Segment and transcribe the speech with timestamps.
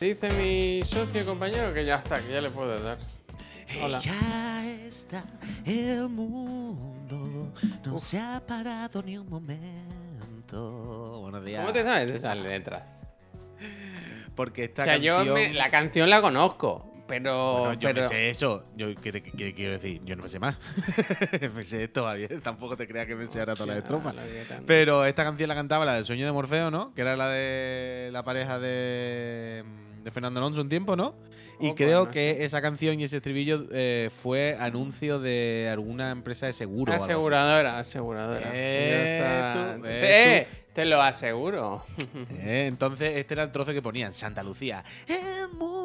[0.00, 2.98] Dice mi socio y compañero que ya está, que ya le puedo dar.
[3.82, 3.98] Hola.
[4.00, 5.24] Ya está
[5.64, 7.52] el mundo,
[7.84, 8.02] no Uf.
[8.02, 11.20] se ha parado ni un momento.
[11.22, 11.60] Buenos días.
[11.62, 12.82] ¿Cómo te sabes esas letras?
[14.36, 15.34] Porque esta O sea, yo canción...
[15.34, 17.58] me- la canción la conozco, pero.
[17.60, 18.02] Bueno, yo pero...
[18.02, 18.64] me sé eso.
[18.76, 20.00] Yo, ¿qué, te- qué quiero decir?
[20.04, 20.56] Yo no me sé más.
[21.54, 22.40] me sé esto, Javier.
[22.42, 24.14] Tampoco te creas que me sé ahora todas las estrofas.
[24.14, 24.22] La
[24.66, 26.92] Pero esta canción la cantaba la del sueño de Morfeo, ¿no?
[26.94, 29.64] Que era la de la pareja de,
[30.02, 31.14] de Fernando Alonso un tiempo, ¿no?
[31.60, 36.46] Y Oh, creo que esa canción y ese estribillo eh, fue anuncio de alguna empresa
[36.46, 36.92] de seguro.
[36.92, 38.50] Aseguradora, aseguradora.
[38.52, 41.84] Eh, tú, te, eh, te lo aseguro.
[42.40, 44.14] Eh, Entonces, este era el trozo que ponían.
[44.14, 44.82] Santa Lucía.
[45.06, 45.83] El mundo.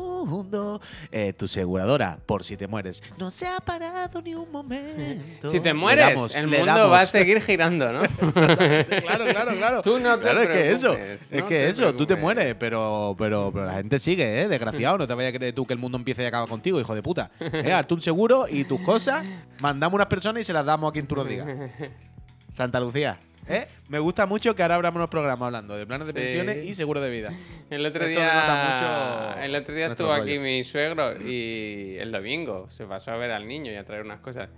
[1.12, 3.02] Eh, tu aseguradora, por si te mueres.
[3.18, 5.50] No se ha parado ni un momento.
[5.50, 6.92] si te mueres, damos, el mundo damos.
[6.92, 8.02] va a seguir girando, ¿no?
[8.34, 9.82] claro, claro, claro.
[9.82, 13.52] Tú no te Claro, es que eso, es que eso, tú te mueres, pero, pero,
[13.54, 14.48] pero la gente sigue, ¿eh?
[14.48, 16.96] Desgraciado, no te vayas a creer tú que el mundo empiece y acaba contigo, hijo
[16.96, 17.32] de puta.
[17.60, 19.28] Eh, hazte un seguro y tus cosas,
[19.62, 21.48] mandamos unas personas y se las damos a quien tú nos digas.
[22.54, 23.68] Santa Lucía, ¿eh?
[23.90, 26.20] Me gusta mucho que ahora abramos unos programas hablando de planes de Sí.
[26.20, 27.32] pensiones y seguro de vida.
[27.70, 32.68] El otro Esto día, mucho el otro día estuvo aquí mi suegro y el domingo
[32.70, 34.50] se pasó a ver al niño y a traer unas cosas.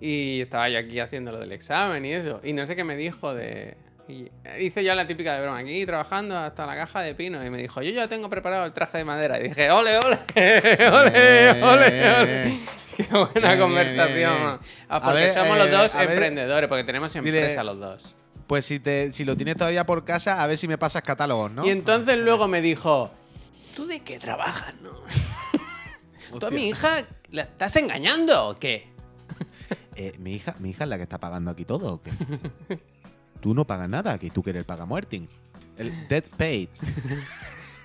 [0.00, 2.40] Y estaba yo aquí haciendo lo del examen y eso.
[2.42, 3.76] Y no sé qué me dijo de...
[4.08, 7.44] y hice yo la típica de broma, aquí trabajando hasta la caja de pino.
[7.44, 9.38] Y me dijo, yo ya tengo preparado el traje de madera.
[9.38, 10.18] Y dije, ole, ole,
[10.90, 12.52] ole, ole, ole.
[12.96, 14.06] Qué buena Bien, conversación.
[14.16, 14.58] bien, bien.
[14.88, 17.78] Ah, porque ver, somos los eh, dos a ver, emprendedores, porque tenemos dile- empresa los
[17.78, 18.14] dos.
[18.52, 21.50] Pues si, te, si lo tienes todavía por casa, a ver si me pasas catálogos,
[21.50, 21.64] ¿no?
[21.66, 23.10] Y entonces luego me dijo,
[23.74, 24.90] ¿tú de qué trabajas, no?
[26.38, 28.88] ¿Tú a mi hija la estás engañando o qué?
[29.96, 32.10] Eh, mi hija, mi hija es la que está pagando aquí todo, ¿o qué?
[33.40, 35.26] tú no pagas nada, que tú que eres el pagamuerting.
[35.78, 36.68] El debt paid.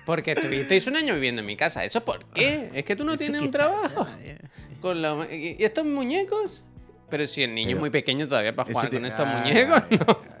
[0.04, 1.82] Porque estuvisteis un año viviendo en mi casa.
[1.82, 2.70] ¿Eso por qué?
[2.74, 4.06] Es que tú no ¿Eso tienes un trabajo.
[4.20, 4.36] eh?
[4.82, 6.62] Con la- ¿Y estos muñecos?
[7.08, 9.82] Pero si el niño es muy pequeño todavía para jugar te- con estos Ay, muñecos,
[10.06, 10.37] ¿no?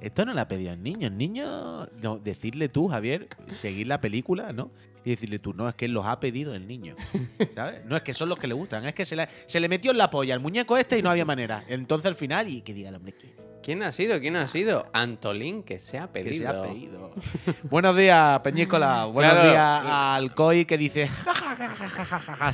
[0.00, 1.08] Esto no lo ha pedido el niño.
[1.08, 4.70] El niño, no, decirle tú, Javier, seguir la película, ¿no?
[5.04, 6.94] Y decirle tú, no, es que él los ha pedido el niño.
[7.54, 7.84] ¿Sabes?
[7.84, 9.90] No es que son los que le gustan, es que se le, se le metió
[9.90, 11.64] en la polla el muñeco este y no había manera.
[11.68, 14.18] Entonces al final, y que diga el hombre que, ¿Quién ha sido?
[14.18, 14.86] ¿Quién ha sido?
[14.94, 17.12] Antolín, que se ha pedido.
[17.64, 19.04] Buenos días, Peñíscola.
[19.12, 21.10] Buenos días a Alcoy, que dice.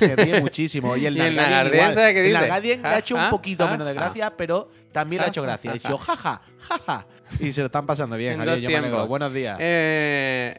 [0.01, 0.97] se ríe muchísimo.
[0.97, 2.41] Y el Nagardian, ¿sabes qué dice?
[2.41, 5.71] Le ha hecho un poquito menos de gracia, pero también le ha hecho gracia.
[5.71, 7.07] Ha dicho, oh, jaja, jaja.
[7.39, 8.91] Y se lo están pasando bien, Javier.
[8.91, 9.07] Yo.
[9.07, 9.57] Buenos días.
[9.61, 10.59] Eh,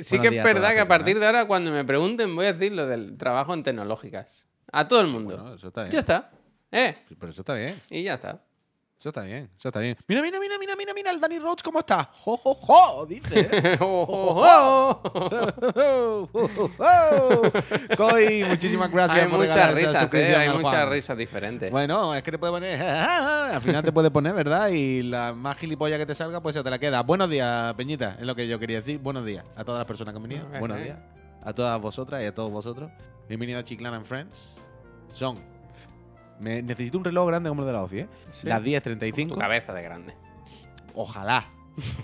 [0.00, 0.86] sí que es verdad que a ¿eh?
[0.86, 4.44] partir de ahora, cuando me pregunten, voy a decir lo del trabajo en tecnológicas.
[4.72, 5.56] A todo el mundo.
[5.92, 6.32] Ya está.
[6.72, 6.96] ¿Eh?
[7.16, 7.80] Pero eso está bien.
[7.90, 8.40] Y ya está.
[9.04, 9.50] Eso está bien.
[9.58, 9.98] Eso está bien.
[10.08, 12.08] Mira, mira, mira, mira, mira, mira el Danny Rhodes cómo está.
[12.10, 13.76] Jo, jo, jo, dice.
[13.82, 15.02] Oh, oh,
[16.78, 17.42] oh.
[17.98, 20.34] Koi, muchísimas gracias Hay por muchas risas, ¿eh?
[20.34, 21.70] Hay muchas risas diferentes.
[21.70, 22.80] Bueno, es que te puede poner.
[22.82, 24.70] Al final te puede poner, ¿verdad?
[24.70, 27.02] Y la más gilipollas que te salga, pues se te la queda.
[27.02, 29.00] Buenos días, Peñita, es lo que yo quería decir.
[29.00, 30.46] Buenos días a todas las personas que han venido.
[30.58, 30.96] Buenos días
[31.42, 32.90] a todas vosotras y a todos vosotros.
[33.28, 34.56] Bienvenido a Chiclana and Friends.
[35.12, 35.53] Son.
[36.40, 38.08] Me, necesito un reloj grande como el de la OFI, ¿eh?
[38.30, 38.46] Sí.
[38.48, 39.38] Las Tu 10.35.
[39.38, 40.14] cabeza de grande.
[40.94, 41.48] Ojalá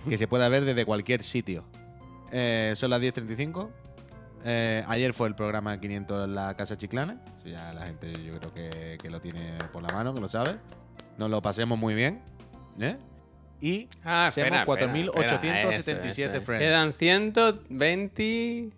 [0.09, 1.65] que se pueda ver desde cualquier sitio.
[2.33, 3.69] Eh, son las 10.35.
[4.45, 7.21] Eh, ayer fue el programa 500 en la Casa Chiclana.
[7.39, 10.29] Eso ya la gente yo creo que, que lo tiene por la mano, que lo
[10.29, 10.57] sabe.
[11.19, 12.21] Nos lo pasemos muy bien.
[12.81, 12.97] ¿eh?
[13.61, 15.91] Y Ah, Seamos espera, espera, 4.877 espera, eso,
[16.33, 16.41] eso.
[16.43, 16.65] friends.
[16.65, 18.71] Quedan 120...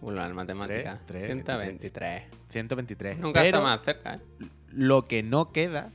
[0.00, 0.98] Uy, la matemática.
[1.06, 2.22] Tres, tres, 123.
[2.52, 3.18] 123.
[3.18, 4.20] Nunca Pero está más cerca, ¿eh?
[4.72, 5.90] lo que no queda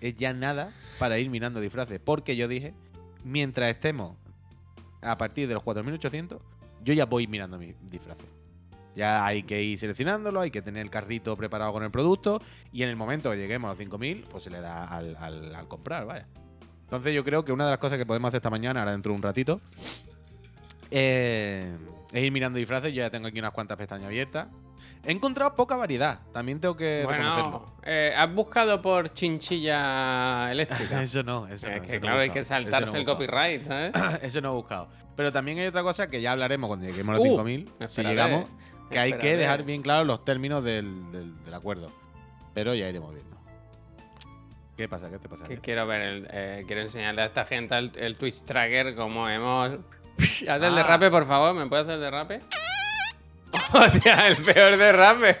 [0.00, 2.00] es ya nada para ir mirando disfraces.
[2.04, 2.74] Porque yo dije,
[3.24, 4.16] mientras estemos
[5.02, 6.38] a partir de los 4.800,
[6.84, 8.26] yo ya voy mirando mis disfraces.
[8.94, 12.40] Ya hay que ir seleccionándolo, hay que tener el carrito preparado con el producto
[12.72, 15.54] y en el momento que lleguemos a los 5.000, pues se le da al, al-
[15.54, 16.26] al comprar, vaya.
[16.84, 19.12] Entonces yo creo que una de las cosas que podemos hacer esta mañana, ahora dentro
[19.12, 19.60] de un ratito,
[20.90, 21.76] eh,
[22.12, 22.92] es ir mirando disfraces.
[22.92, 24.48] Yo ya tengo aquí unas cuantas pestañas abiertas.
[25.04, 27.50] He encontrado poca variedad, también tengo que reconocerlo.
[27.60, 31.00] Bueno, eh, ¿has buscado por chinchilla eléctrica?
[31.02, 31.74] Eso no, eso no.
[31.74, 33.92] es eso que no he claro, hay que saltarse no el copyright, ¿sabes?
[34.22, 34.88] Eso no he buscado.
[35.14, 38.02] Pero también hay otra cosa que ya hablaremos cuando lleguemos a los Uh, 5.000, si
[38.02, 38.46] llegamos,
[38.90, 41.90] que hay que dejar bien claros los términos del, del- del acuerdo.
[42.52, 43.36] Pero ya iremos viendo.
[44.76, 45.08] ¿Qué pasa?
[45.08, 45.44] ¿Qué te pasa?
[45.44, 49.28] Que quiero ver, el- eh, quiero enseñarle a esta gente el, el Twitch Tracker como
[49.28, 49.70] hemos...
[50.18, 50.70] Haz el Ah.
[50.70, 52.40] derrape, por favor, ¿me puedes hacer el derrape?
[53.72, 55.38] Hostia, el peor derrape.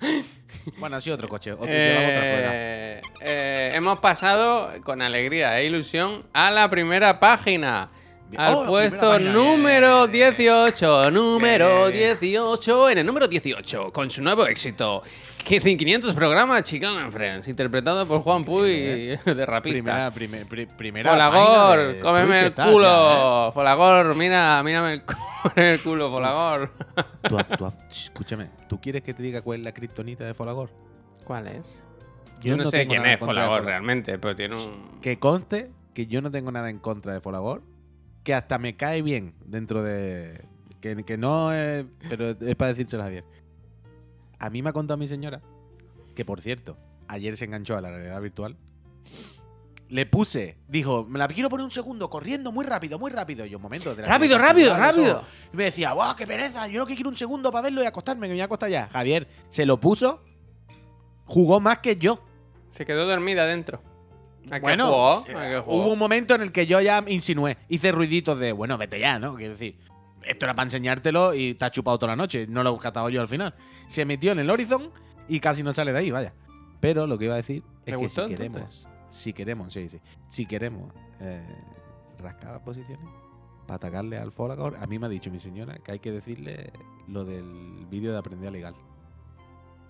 [0.78, 1.52] Bueno, sido otro coche.
[1.52, 1.74] Otro otra.
[1.74, 7.90] Eh, eh, hemos pasado con alegría e ilusión a la primera página.
[8.36, 10.34] Al Oh, puesto número Bien.
[10.34, 11.10] 18.
[11.10, 12.18] Número Bien.
[12.18, 12.90] 18.
[12.90, 15.02] En el número 18, con su nuevo éxito.
[15.44, 18.70] 500 programas Chicano and Friends, interpretado por Juan Puy
[19.24, 20.10] de rapista.
[20.10, 23.50] Primera, primer- pri- primera Folagor, cómeme el culo.
[23.52, 25.18] Folagor, mira, mírame el culo,
[25.56, 26.72] el culo, Folagor.
[26.96, 27.02] ¿eh?
[27.28, 30.70] Tú tú escúchame, ¿tú quieres que te diga cuál es la kriptonita de Folagor?
[31.24, 31.82] ¿Cuál es?
[32.40, 33.64] Yo Yo no, no sé quién es Folagor Folagor.
[33.66, 35.00] realmente, pero tiene un.
[35.00, 37.62] Que conste que yo no tengo nada en contra de Folagor,
[38.22, 40.42] que hasta me cae bien dentro de.
[40.80, 41.84] Que, que no es.
[42.08, 43.24] Pero es para decírselo a Javier.
[44.44, 45.40] A mí me ha contado mi señora,
[46.14, 46.76] que por cierto,
[47.08, 48.58] ayer se enganchó a la realidad virtual.
[49.88, 53.46] Le puse, dijo, me la quiero poner un segundo, corriendo muy rápido, muy rápido.
[53.46, 53.94] Y yo, un momento.
[53.94, 55.22] de la ¡Rápido, realidad rápido, rápido!
[55.52, 56.68] Y me decía, ¡guau, qué pereza!
[56.68, 58.68] Yo lo que quiero un segundo para verlo y acostarme, que me voy a acostar
[58.68, 58.86] ya.
[58.92, 60.22] Javier, se lo puso,
[61.24, 62.22] jugó más que yo.
[62.68, 63.80] Se quedó dormida dentro.
[64.50, 65.24] ¿A qué Bueno, jugó?
[65.24, 65.76] sí, ¿A qué jugó?
[65.78, 69.18] hubo un momento en el que yo ya insinué, hice ruiditos de, bueno, vete ya,
[69.18, 69.36] ¿no?
[69.36, 69.78] Quiero decir,
[70.26, 73.08] esto era para enseñártelo y te has chupado toda la noche, no lo he catado
[73.08, 73.54] yo al final.
[73.88, 74.90] Se metió en el Horizon
[75.28, 76.32] y casi no sale de ahí, vaya.
[76.80, 78.86] Pero lo que iba a decir ¿Te es que si queremos, entonces?
[79.10, 81.42] si queremos, sí, sí, si queremos eh,
[82.18, 83.06] rascar posiciones
[83.66, 86.70] para atacarle al Folagor, a mí me ha dicho mi señora que hay que decirle
[87.08, 88.74] lo del vídeo de aprender legal.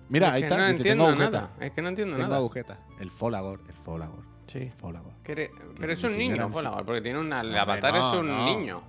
[0.09, 1.51] Mira, Es ahí está, No dice, entiendo tengo nada.
[1.61, 2.39] Es que no entiendo Tengo nada.
[2.39, 2.79] agujeta.
[3.01, 4.71] El Folagor, el Folagor, Sí.
[4.77, 5.15] Folagor.
[5.25, 7.41] Pero es un niño, Folagor, porque tiene una.
[7.41, 8.83] El avatar no, es un niño.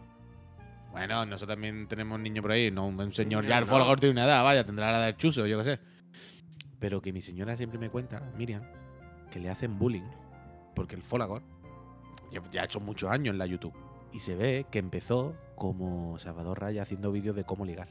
[0.96, 3.44] Bueno, nosotros también tenemos un niño por ahí, no un señor.
[3.44, 3.70] No, Ya el no.
[3.70, 5.80] Folagor tiene una edad, vaya, tendrá la edad del chuso, yo qué sé.
[6.80, 8.64] Pero que mi señora siempre me cuenta, Miriam,
[9.30, 10.08] que le hacen bullying
[10.74, 11.42] porque el Folagor
[12.52, 13.74] ya ha hecho muchos años en la YouTube
[14.14, 17.90] y se ve que empezó como Salvador Raya haciendo vídeos de cómo ligar.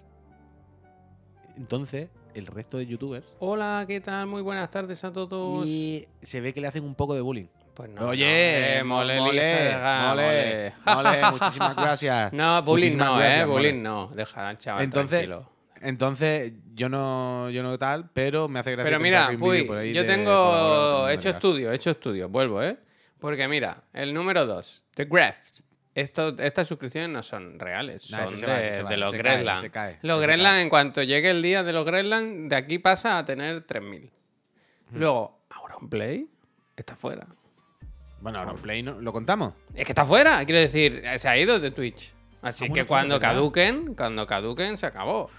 [1.56, 4.26] Entonces, el resto de youtubers Hola, ¿qué tal?
[4.26, 5.68] Muy buenas tardes a todos.
[5.68, 7.46] y se ve que le hacen un poco de bullying.
[7.75, 8.09] Pues no.
[8.09, 9.75] Oye, no, eh, mole, mole,
[10.06, 11.03] mole, mole.
[11.11, 12.32] mole, muchísimas gracias.
[12.32, 13.44] No, bullying Muchísimas no, gracias, eh.
[13.47, 14.11] Bullying no.
[14.15, 15.50] Deja al chaval Entonces, tranquilo.
[15.81, 18.88] Entonces, yo no, yo no tal, pero me hace gracia.
[18.88, 20.31] Pero mira, por ahí yo de tengo
[21.11, 22.79] hecho aprendiendo estudio, he hecho estudio, vuelvo, ¿eh?
[23.19, 25.61] Porque mira, el número 2, The Graft.
[25.94, 29.12] Esto, estas suscripciones no son reales, Nah, son de, va, ese se va, de los
[29.12, 30.62] cae, los cae.
[30.62, 34.11] en cuanto llegue el día de los Gresland, de aquí pasa a tener 3.000.
[34.93, 36.26] Luego, Auronplay
[36.76, 37.26] está fuera.
[38.25, 39.53] Bueno, ahora Play no, ¿lo contamos?
[39.75, 42.12] Es que está fuera, quiero decir, se ha ido de Twitch.
[42.41, 45.31] Así Ah, que cuando caduquen, cuando caduquen, se acabó.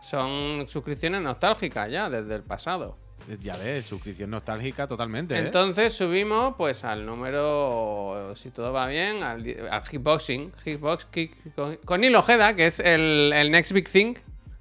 [0.00, 2.96] Son suscripciones nostálgicas ya, desde el pasado.
[3.28, 5.34] Eh, Ya ves, suscripción nostálgica totalmente.
[5.34, 5.38] ¿eh?
[5.40, 9.42] Entonces subimos pues al número, si todo va bien, al,
[9.90, 10.52] Hitboxing.
[10.64, 14.14] Hitbox kick- con, con Ojeda, que es el, el Next Big Thing.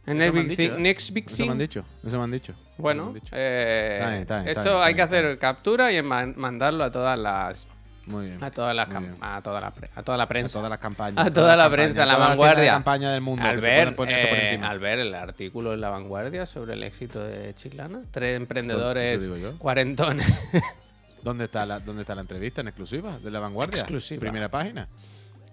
[0.08, 0.82] El Eso next big, dicho, thing, ¿eh?
[0.82, 1.60] next big Eso me han Thing.
[1.60, 2.54] dicho, eso me han dicho.
[2.78, 6.34] Bueno, eh, Está bien, está bien, está esto bien, hay que hacer captura y man-
[6.38, 7.68] mandarlo a todas las
[8.06, 8.44] Muy bien.
[8.44, 9.18] a todas las Muy cam- bien.
[9.20, 10.54] a toda la a toda la A prensa.
[10.60, 11.28] todas las campañas.
[11.28, 12.72] A toda la prensa, la vanguardia.
[12.74, 13.46] campaña del mundo.
[13.46, 18.02] Al ver, eh, al ver el artículo en La Vanguardia sobre el éxito de Chiclana,
[18.12, 20.28] tres emprendedores cuarentones.
[21.24, 23.80] ¿Dónde, está la, ¿Dónde está la entrevista en exclusiva de la vanguardia?
[23.80, 24.20] Exclusiva.
[24.22, 24.88] Primera página.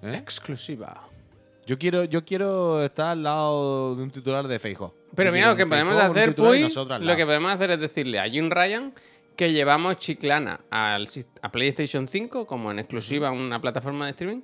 [0.02, 0.14] ¿Eh?
[0.14, 0.94] Exclusiva.
[1.66, 4.94] Yo quiero, yo quiero estar al lado de un titular de Feijo.
[5.14, 6.68] Pero mira, lo que podemos hacer, Puy,
[7.00, 8.92] lo que podemos hacer es decirle a Jim Ryan
[9.36, 11.08] que llevamos Chiclana al,
[11.42, 14.42] a PlayStation 5 como en exclusiva a una plataforma de streaming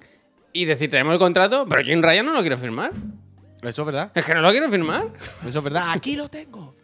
[0.52, 2.92] y decir, tenemos el contrato, pero Jim Ryan no lo quiere firmar.
[3.62, 4.10] Eso es verdad.
[4.14, 5.08] Es que no lo quiere firmar.
[5.46, 5.90] Eso es verdad.
[5.90, 6.74] Aquí lo tengo.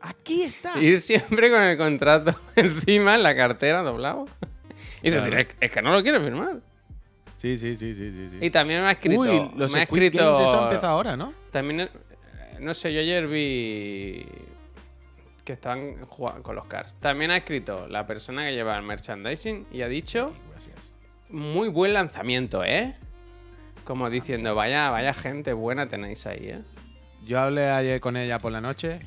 [0.00, 0.78] Aquí está.
[0.82, 4.26] Ir siempre con el contrato encima en la cartera doblado.
[5.02, 6.60] Y decir, es, es que no lo quiere firmar.
[7.44, 8.38] Sí, sí, sí, sí, sí.
[8.40, 9.20] Y también me ha escrito.
[9.20, 10.16] Uy, los me ha escrito.
[10.40, 11.34] Eso empieza ahora, ¿no?
[11.50, 11.88] También, eh,
[12.58, 14.26] no sé, yo ayer vi
[15.44, 16.96] que estaban jugando con los cars.
[17.00, 20.76] También ha escrito la persona que lleva el merchandising y ha dicho, Gracias.
[21.28, 22.94] muy buen lanzamiento, ¿eh?
[23.84, 26.62] Como diciendo, vaya, vaya gente buena tenéis ahí, ¿eh?
[27.26, 29.00] Yo hablé ayer con ella por la noche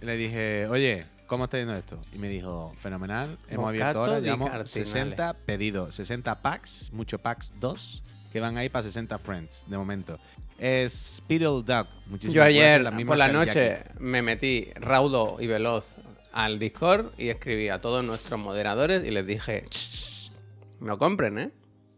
[0.00, 1.98] y le dije, oye, ¿cómo está yendo esto?
[2.12, 4.68] Y me dijo, fenomenal, hemos abierto ahora, llevamos cardinale.
[4.68, 10.18] 60 pedidos, 60 packs, muchos packs 2, que van ahí para 60 friends, de momento.
[10.58, 11.88] Es Speedle Duck.
[12.08, 15.96] Muchísimas Yo ayer, por la noche, me metí raudo y veloz
[16.34, 20.32] al Discord y escribí a todos nuestros moderadores y les dije, "Shh,
[20.80, 21.50] no compren, ¿eh?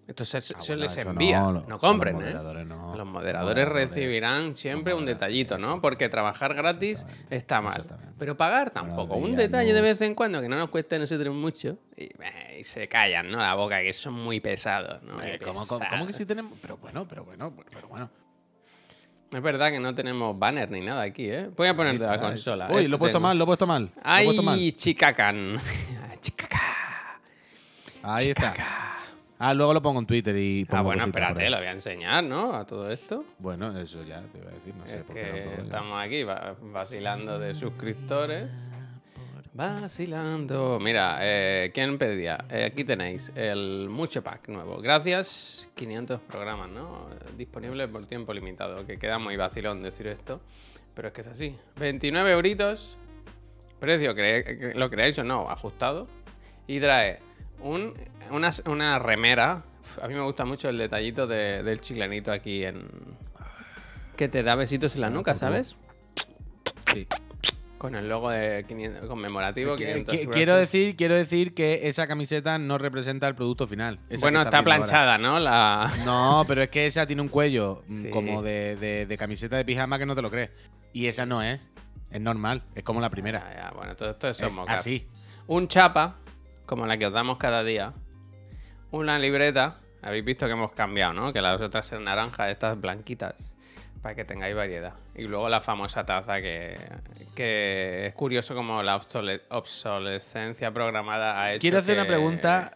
[0.06, 1.40] Esto se, se Ah, bueno, les envía.
[1.40, 2.26] No, lo- compren, los ¿eh?
[2.26, 2.94] moderadores no.
[2.96, 5.80] Los moderadores recibirán siempre un detallito, ¿no?
[5.80, 7.86] Porque trabajar gratis está mal.
[8.18, 9.16] Pero pagar tampoco.
[9.16, 11.78] Un detalle de vez en cuando que no nos cueste a nosotros mucho.
[11.96, 13.38] Y, eh, y se callan, ¿no?
[13.38, 15.22] La boca, que son muy pesados, ¿no?
[15.22, 16.52] Eh, ¿cómo, que sí tenemos?
[16.60, 18.10] Pero bueno, pero bueno, pero bueno.
[19.32, 21.48] Es verdad que no tenemos banner ni nada aquí, ¿eh?
[21.56, 22.28] Voy a ponerte la Ahí está.
[22.28, 22.66] consola.
[22.70, 23.26] Uy, Este lo he puesto tengo.
[23.28, 23.90] mal, lo he puesto mal.
[24.02, 25.58] ¡Ay, chicacan!
[26.20, 26.60] Chicaca.
[28.02, 28.54] Ahí está.
[29.38, 32.22] Ah, luego lo pongo en Twitter y pongo Ah, bueno, espérate, lo voy a enseñar,
[32.24, 32.54] ¿no?
[32.54, 33.24] A todo esto.
[33.38, 34.96] Bueno, eso ya te iba a decir, no sé.
[34.98, 38.68] es por qué que estamos aquí va- vacilando de suscriptores.
[39.52, 40.80] Vacilando.
[40.80, 42.44] Mira, eh, ¿quién pedía?
[42.50, 44.78] Eh, aquí tenéis el Mucho Pack nuevo.
[44.80, 47.08] Gracias, 500 programas, ¿no?
[47.36, 48.84] Disponibles por tiempo limitado.
[48.84, 50.40] Que queda muy vacilón decir esto.
[50.94, 51.56] Pero es que es así.
[51.78, 52.98] 29 euritos.
[53.78, 56.08] Precio, cre- lo creáis o no, ajustado.
[56.66, 57.20] Y trae
[57.60, 57.94] un,
[58.30, 59.62] una, una remera.
[60.02, 62.88] A mí me gusta mucho el detallito de- del chiclanito aquí en...
[64.16, 65.76] Que te da besitos en la nuca, ¿sabes?
[66.92, 67.06] Sí.
[67.78, 69.76] Con el logo de 500 conmemorativo.
[69.76, 70.72] Que- 500 que- quiero versus.
[70.72, 73.98] decir, quiero decir que esa camiseta no representa el producto final.
[74.20, 74.64] Bueno, está ahora.
[74.76, 75.38] planchada, ¿no?
[75.40, 75.90] La...
[76.04, 78.10] No, pero es que esa tiene un cuello mm, Sí.
[78.10, 80.50] como de, de- de camiseta de pijama que no te lo crees.
[80.92, 81.60] Y esa no es.
[82.10, 82.62] Es normal.
[82.76, 83.52] Es como la primera.
[83.54, 85.08] Ya, bueno, todo esto es Es así.
[85.48, 86.16] Un chapa,
[86.66, 87.92] como la que os damos cada día.
[88.90, 89.76] Una libreta.
[90.02, 91.32] Habéis visto que hemos cambiado, ¿no?
[91.32, 93.52] Que las otras eran naranjas, estas blanquitas.
[94.02, 94.92] Para que tengáis variedad.
[95.14, 96.76] Y luego la famosa taza que,
[97.34, 101.60] que es curioso como la obsole- obsolescencia programada ha hecho.
[101.62, 102.74] Quiero hacer una pregunta.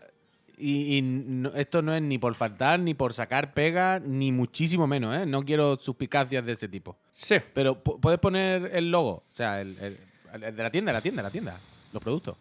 [0.57, 4.87] Y, y no- esto no es ni por faltar, ni por sacar pega, ni muchísimo
[4.87, 5.26] menos, ¿eh?
[5.26, 6.97] No quiero suspicacias de ese tipo.
[7.12, 7.37] Sí.
[7.54, 9.99] Pero pu- puedes poner el logo, o sea, el, el-
[10.42, 11.61] el de la tienda, la tienda, la tienda,
[11.92, 12.37] los productos.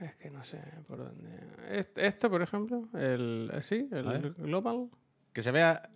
[0.00, 1.28] Es que no sé por dónde.
[1.70, 3.50] Este, este, por ejemplo, el.
[3.62, 4.24] Sí, A ver.
[4.26, 4.88] el Global.
[5.32, 5.88] Que se vea.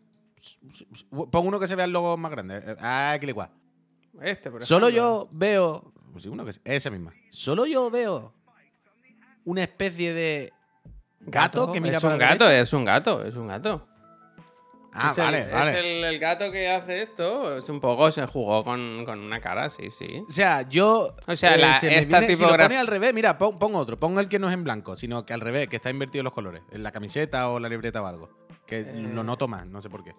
[1.10, 2.58] Pon uno que se vea el logo más grande.
[2.64, 3.50] Eh, Ah, que le igual.
[4.20, 4.66] Este, por ejemplo.
[4.66, 5.92] Solo yo veo.
[6.12, 7.12] Pues sí, uno que es esa misma.
[7.30, 8.32] Solo yo veo
[9.44, 10.52] una especie de
[11.20, 12.62] gato, que mira es para un gato, derecha.
[12.62, 13.87] es un gato, es un gato.
[14.92, 15.98] Ah, es el, vale, es vale.
[15.98, 17.58] el, el gato que hace esto.
[17.58, 20.24] Es un poco, se jugó con, con una cara, sí, sí.
[20.28, 21.14] O sea, yo.
[21.18, 23.58] eh, O sea, la- se me esta viene- Si lo pone al revés, mira, pon,
[23.58, 23.98] pon otro.
[23.98, 26.32] Pon el que no es en blanco, sino que al revés, que está invertido los
[26.32, 26.62] colores.
[26.72, 28.30] En la camiseta o la libreta o algo.
[28.66, 28.92] Que Eh.
[28.94, 30.14] lo noto más, no sé por qué.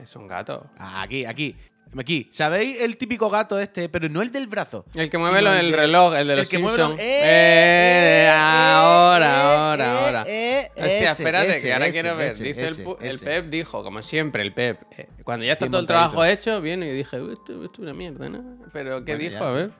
[0.00, 0.66] Es un gato.
[0.78, 1.56] Ah, Aquí, aquí.
[1.96, 2.28] Aquí.
[2.32, 3.88] ¿Sabéis el típico gato este?
[3.88, 4.84] Pero no el del brazo.
[4.94, 6.98] El que mueve el de- reloj, el de los el que mueve los-.
[6.98, 10.20] ¡Eh, Eh, eh, ahora, ahora, ahora.
[10.20, 12.28] Hostia, espérate, ese, que ahora ese, quiero ver.
[12.28, 13.18] ese, dice el, el.
[13.18, 14.80] Pep dijo, como siempre, el Pep.
[15.24, 17.94] cuando ya está todo el trabajo hecho, viene y dije, "Uy, esto, esto es una
[17.94, 18.58] mierda, ¿no?
[18.72, 19.44] Pero ¿qué Bueno, dijo?
[19.44, 19.70] A ver.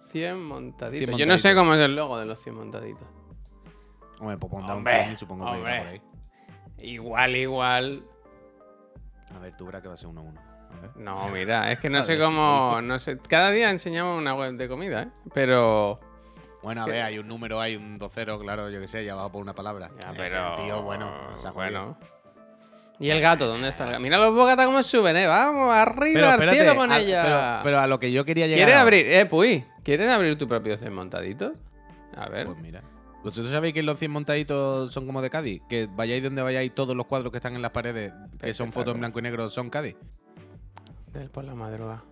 [0.00, 1.16] 100 montaditos.
[1.16, 3.06] Yo no sé cómo es el logo de los 100 montaditos.
[4.18, 6.00] Hombre, pues pondrá un y supongo que por ahí.
[6.78, 8.02] Igual, igual.
[9.34, 10.18] A ver, tú verás que va a ser 1-1.
[10.18, 10.51] A ver.
[10.96, 12.80] No, mira, es que no A sé ver, cómo.
[12.82, 13.18] No sé.
[13.28, 15.08] Cada día enseñamos una web de comida, ¿eh?
[15.34, 15.98] Pero.
[16.62, 16.92] Bueno, a ¿Qué?
[16.92, 19.52] ver, hay un número, hay un 2-0, claro, yo que sé, ya abajo por una
[19.54, 19.90] palabra.
[20.00, 20.54] Ya, Ese pero.
[20.56, 21.96] tío, bueno, se ha bueno.
[23.00, 23.48] ¿Y el gato?
[23.48, 24.02] ¿Dónde está el gato?
[24.02, 25.26] Mira los bocatas cómo suben, ¿eh?
[25.26, 27.22] Vamos, arriba Pero al cielo con a- ella.
[27.24, 28.58] Pero, pero a lo que yo quería llegar.
[28.66, 29.06] ¿Quieres abrir?
[29.10, 31.52] Eh, Puy, ¿quieres abrir tu propio 100 montaditos?
[32.16, 32.46] A ver.
[32.46, 32.82] Pues mira.
[33.24, 35.62] ¿Vosotros sabéis que los 100 montaditos son como de Cádiz?
[35.68, 38.94] Que vayáis donde vayáis, todos los cuadros que están en las paredes, que son fotos
[38.94, 39.96] en blanco y negro, son Cádiz.
[41.12, 42.02] Del por la madruga.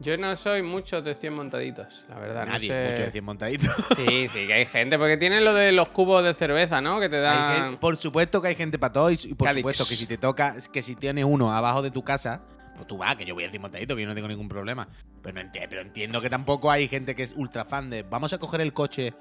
[0.00, 2.46] Yo no soy mucho de 100 montaditos, la verdad.
[2.46, 2.90] Nadie, no sé.
[2.90, 3.74] mucho de 100 montaditos.
[3.96, 7.00] Sí, sí, que hay gente, porque tienen lo de los cubos de cerveza, ¿no?
[7.00, 7.62] Que te dan.
[7.64, 10.16] gente- por supuesto que hay gente para todo y, y por supuesto que si te
[10.16, 12.42] toca, que si tienes uno abajo de tu casa,
[12.76, 14.86] pues tú vas, que yo voy a decir montadito, que yo no tengo ningún problema.
[15.20, 18.32] Pero, no enti- pero entiendo que tampoco hay gente que es ultra fan de, vamos
[18.32, 19.14] a coger el coche,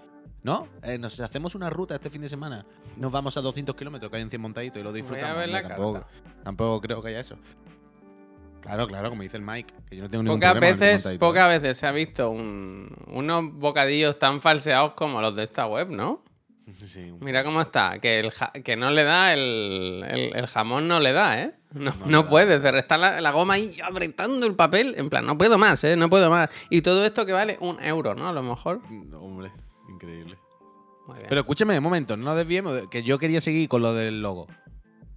[0.43, 0.67] ¿no?
[0.84, 2.63] Eh, nos hacemos una ruta este fin de semana,
[2.98, 5.43] nos vamos a 200 kilómetros, que hay un 100 montadito y lo disfrutamos.
[5.48, 6.05] Yo tampoco,
[6.43, 7.36] tampoco creo que haya eso.
[8.67, 11.47] Claro, claro, como dice el Mike, que yo no tengo ningún Pocas problema veces, pocas
[11.50, 16.21] veces se ha visto un- unos bocadillos tan falseados como los de esta web, ¿no?
[16.77, 20.88] Sí, Mira cómo está, que, el ja- que no le da el, el- el jamón,
[20.89, 21.51] no le da, ¿eh?
[21.71, 22.29] No, No no da.
[22.29, 25.95] puede, está la, la goma ahí apretando el papel, en plan, no puedo más, ¿eh?
[25.95, 26.50] No puedo más.
[26.69, 28.27] Y todo esto que vale un euro, ¿no?
[28.27, 28.81] A lo mejor.
[28.89, 29.50] No, hombre,
[29.89, 30.38] increíble.
[31.07, 31.29] Muy bien.
[31.29, 34.47] Pero escúcheme, un momento, no desviemos, de- que yo quería seguir con lo del logo.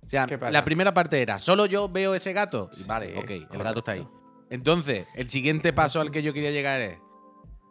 [0.03, 2.69] O sea, la primera parte era, ¿solo yo veo ese gato?
[2.73, 4.07] Sí, vale, ok, el gato está ahí.
[4.49, 6.99] Entonces, el siguiente paso al que yo quería llegar es,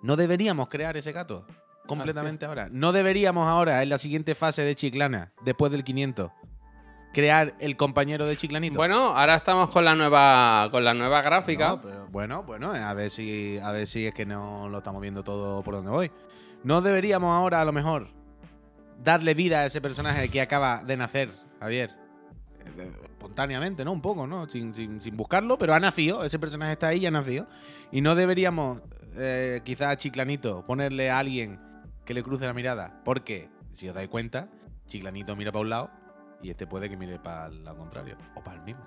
[0.01, 1.45] ¿no deberíamos crear ese gato?
[1.85, 2.69] Completamente ahora.
[2.71, 6.31] ¿No deberíamos ahora, en la siguiente fase de Chiclana, después del 500,
[7.13, 8.77] crear el compañero de Chiclanito?
[8.77, 11.69] Bueno, ahora estamos con la nueva, con la nueva gráfica.
[11.69, 15.01] No, pero bueno, bueno, a ver si a ver si es que no lo estamos
[15.01, 16.11] viendo todo por donde voy.
[16.63, 18.07] No deberíamos ahora a lo mejor
[19.03, 21.98] darle vida a ese personaje que acaba de nacer, Javier.
[23.03, 23.91] Espontáneamente, ¿no?
[23.91, 24.47] Un poco, ¿no?
[24.47, 26.23] Sin, sin- sin buscarlo, pero ha nacido.
[26.23, 27.47] Ese personaje está ahí y ha nacido.
[27.91, 28.81] Y no deberíamos,
[29.15, 31.59] eh, quizás a Chiclanito, ponerle a alguien
[32.05, 33.01] que le cruce la mirada.
[33.03, 34.47] Porque, si os dais cuenta,
[34.87, 35.89] Chiclanito mira para un lado
[36.41, 38.15] y este puede que mire para el lado contrario.
[38.35, 38.83] O para el mismo.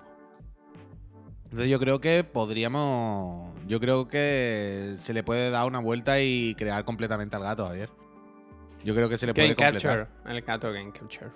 [1.45, 3.53] Entonces yo creo que podríamos.
[3.67, 7.89] Yo creo que se le puede dar una vuelta y crear completamente al gato, Javier.
[8.83, 10.07] Yo creo que se le puede Game completar.
[10.07, 10.35] Capture.
[10.35, 11.29] El gato Game Capture.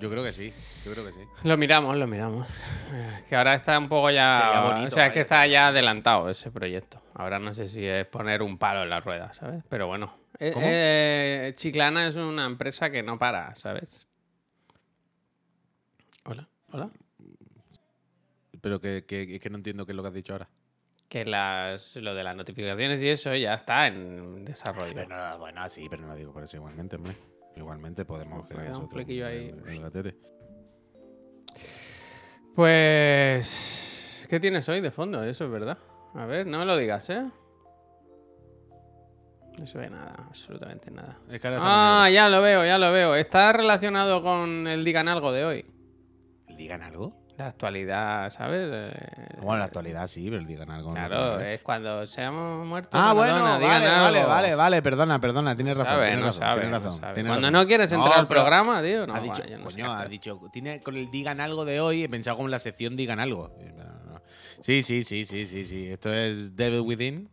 [0.00, 0.52] Yo creo que sí.
[0.84, 1.20] Yo creo que sí.
[1.44, 2.48] Lo miramos, lo miramos.
[2.92, 4.60] Eh, Que ahora está un poco ya.
[4.64, 7.00] Bonito, o sea, es que está ya adelantado ese proyecto.
[7.14, 9.62] Ahora no sé si es poner un palo en la rueda, ¿sabes?
[9.68, 10.14] Pero bueno.
[10.40, 10.66] Eh, ¿Cómo?
[10.68, 14.08] eh, Chiclana es una empresa que no para, ¿sabes?
[16.24, 16.90] Hola, hola.
[18.60, 20.48] Pero que, que, es que no entiendo qué es lo que has dicho ahora.
[21.08, 24.92] Que las, lo de las notificaciones y eso ya está en desarrollo.
[24.94, 27.14] Pero no, bueno, sí, pero no lo digo por eso igualmente, hombre.
[27.56, 29.48] Igualmente podemos crear un flequillo ahí.
[29.48, 30.16] el- el.
[32.54, 34.26] Pues.
[34.28, 35.22] ¿Qué tienes hoy de fondo?
[35.22, 35.78] Eso es verdad.
[36.14, 37.24] A ver, no me lo digas, ¿eh?
[39.58, 41.18] No se ve nada, absolutamente nada.
[41.30, 43.14] Es que Ah, ya lo veo, ya lo veo.
[43.14, 45.66] Está relacionado con el Digan Algo de hoy.
[46.48, 47.23] en- ¿Digan algo?
[47.36, 48.68] La actualidad, ¿sabes?
[48.72, 48.92] Eh,
[49.38, 50.92] Bueno, en la actualidad sí, pero digan algo.
[50.92, 52.92] Claro, es cuando seamos muertos.
[52.94, 54.28] Ah, bueno, Madonna, vale, vale, algo.
[54.30, 55.94] vale, vale, perdona, perdona, tienes razón.
[55.94, 57.14] Sabe, tienes no razón, sabe, tienes no razón, sabe.
[57.14, 57.60] tienes Cuando razón.
[57.62, 60.96] no quieres entrar al programa, tío, no, ha dicho, no coño, ha dicho, tiene con
[60.96, 63.50] el digan algo de hoy, he pensado como en la sección digan algo.
[64.60, 65.88] Sí, sí, sí, sí, sí, sí.
[65.90, 67.28] Esto es Devil Within.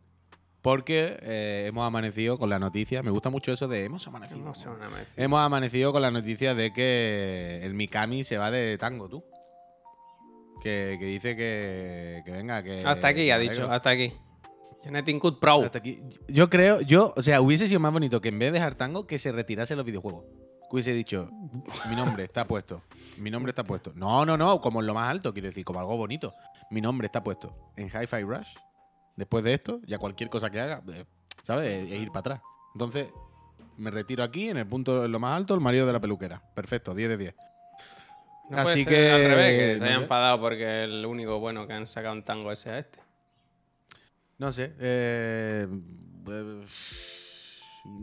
[0.62, 3.02] Porque eh, hemos amanecido con la noticia.
[3.02, 4.54] Me gusta mucho eso de hemos amanecido.
[4.78, 5.14] Una vez.
[5.18, 9.24] Hemos amanecido con la noticia de que el Mikami se va de tango, tú.
[10.62, 12.84] Que, que dice que, que venga, que.
[12.86, 14.14] Hasta aquí, ha dicho, hasta aquí.
[14.84, 15.64] Genetic Cut Pro.
[15.64, 16.02] Hasta aquí.
[16.28, 19.06] Yo creo, yo, o sea, hubiese sido más bonito que en vez de dejar tango,
[19.06, 20.26] que se retirase los videojuegos.
[20.70, 21.30] Que hubiese dicho,
[21.90, 22.82] mi nombre está puesto.
[23.18, 23.92] Mi nombre está puesto.
[23.96, 26.34] No, no, no, como en lo más alto, quiero decir, como algo bonito.
[26.70, 28.48] Mi nombre está puesto en Hi-Fi Rush.
[29.16, 31.06] Después de esto, ya cualquier cosa que haga, eh,
[31.44, 31.92] ¿sabes?
[31.92, 32.42] Es ir para atrás.
[32.74, 33.10] Entonces,
[33.78, 36.42] me retiro aquí, en el punto, en lo más alto, el marido de la peluquera.
[36.56, 37.36] Perfecto, 10 de 10.
[38.52, 41.66] No Así puede ser que, al revés, que se haya enfadado porque el único bueno
[41.68, 43.00] que han sacado un tango ese a este.
[44.38, 44.74] No sé.
[44.78, 45.68] eh,
[46.28, 46.62] eh,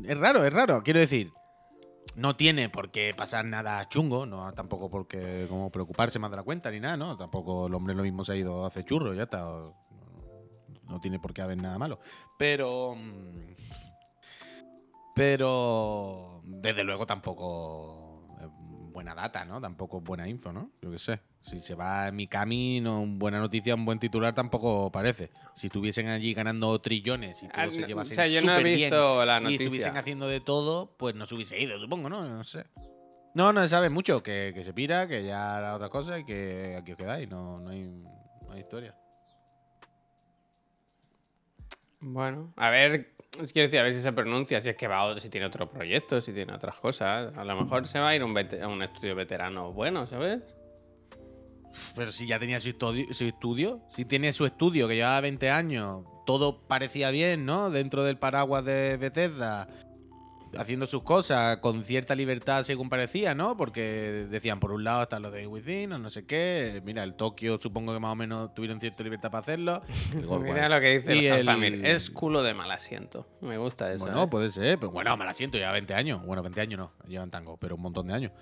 [0.04, 0.82] es raro, es raro.
[0.82, 1.30] Quiero decir,
[2.14, 6.42] no tiene por qué pasar nada chungo, no tampoco porque como preocuparse más de la
[6.44, 7.18] cuenta ni nada, ¿no?
[7.18, 9.44] Tampoco el hombre lo mismo se ha ido a hacer churro, ya está.
[10.88, 12.00] No tiene por qué haber nada malo.
[12.38, 12.94] Pero.
[12.94, 13.52] mm,
[15.14, 16.40] Pero.
[16.44, 18.07] Desde luego tampoco.
[18.98, 19.60] Buena data, ¿no?
[19.60, 20.72] Tampoco es buena info, ¿no?
[20.82, 21.20] Yo qué sé.
[21.40, 25.30] Si se va mi camino, buena noticia, un buen titular tampoco parece.
[25.54, 28.56] Si estuviesen allí ganando trillones y Ah, todo se no, llevasen o sea, yo no
[28.56, 28.92] he bien
[29.50, 32.28] y estuviesen haciendo de todo, pues no se hubiese ido, supongo, ¿no?
[32.28, 32.64] No sé.
[33.34, 36.24] No, no se sabe mucho, que, que se pira, que ya hará otra cosa y
[36.24, 38.96] que aquí os quedáis, no, no, hay, no hay historia.
[42.00, 45.20] Bueno, a ver, quiero decir, a ver si se pronuncia, si es que va otro,
[45.20, 47.36] si tiene otro proyecto, si tiene otras cosas.
[47.36, 50.42] A lo mejor se va a ir a un estudio veterano bueno, ¿sabes?
[51.94, 52.70] Pero si ya tenía su
[53.12, 57.70] su estudio, si tiene su estudio que llevaba 20 años, todo parecía bien, ¿no?
[57.70, 59.68] Dentro del paraguas de Bethesda,
[60.56, 63.56] haciendo sus cosas con cierta libertad según parecía, ¿no?
[63.56, 66.80] Porque decían, por un lado está lo de Within o no sé qué.
[66.84, 69.80] Mira, el Tokio supongo que más o menos tuvieron cierta libertad para hacerlo.
[70.40, 73.26] Mira lo que dice Y el, el- Es culo de mal asiento.
[73.40, 74.04] Me gusta eso.
[74.04, 74.28] Bueno, ¿eh?
[74.28, 76.24] puede ser, pero bueno, me la siento, lleva 20 años.
[76.24, 78.32] Bueno, 20 años no, llevan tango, pero un montón de años.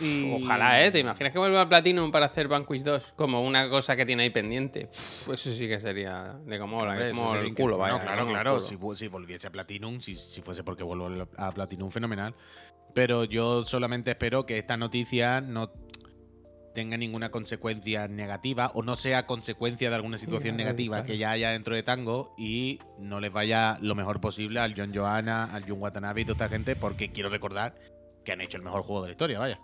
[0.00, 0.90] Y- Ojalá, ¿eh?
[0.90, 3.12] ¿Te imaginas que vuelva a Platinum para hacer Vanquish 2?
[3.16, 4.88] Como una cosa que tiene ahí pendiente.
[4.90, 7.94] Uf, eso sí que sería de como, la- Hombre, como el culo, vaya.
[7.98, 8.62] No, claro, claro.
[8.62, 8.76] Si,
[9.08, 12.34] volviese a Platinum, si, si fuese porque vuelvo a Platinum, fenomenal.
[12.92, 15.70] Pero yo solamente espero que esta noticia no
[16.74, 21.06] tenga ninguna consecuencia negativa o no sea consecuencia de alguna situación negativa claro.
[21.06, 24.92] que ya haya dentro de Tango y no les vaya lo mejor posible al John
[24.92, 27.76] Johanna, al Jun Watanabe y toda esta gente, porque quiero recordar
[28.24, 29.60] que han hecho el mejor juego de la historia, vaya.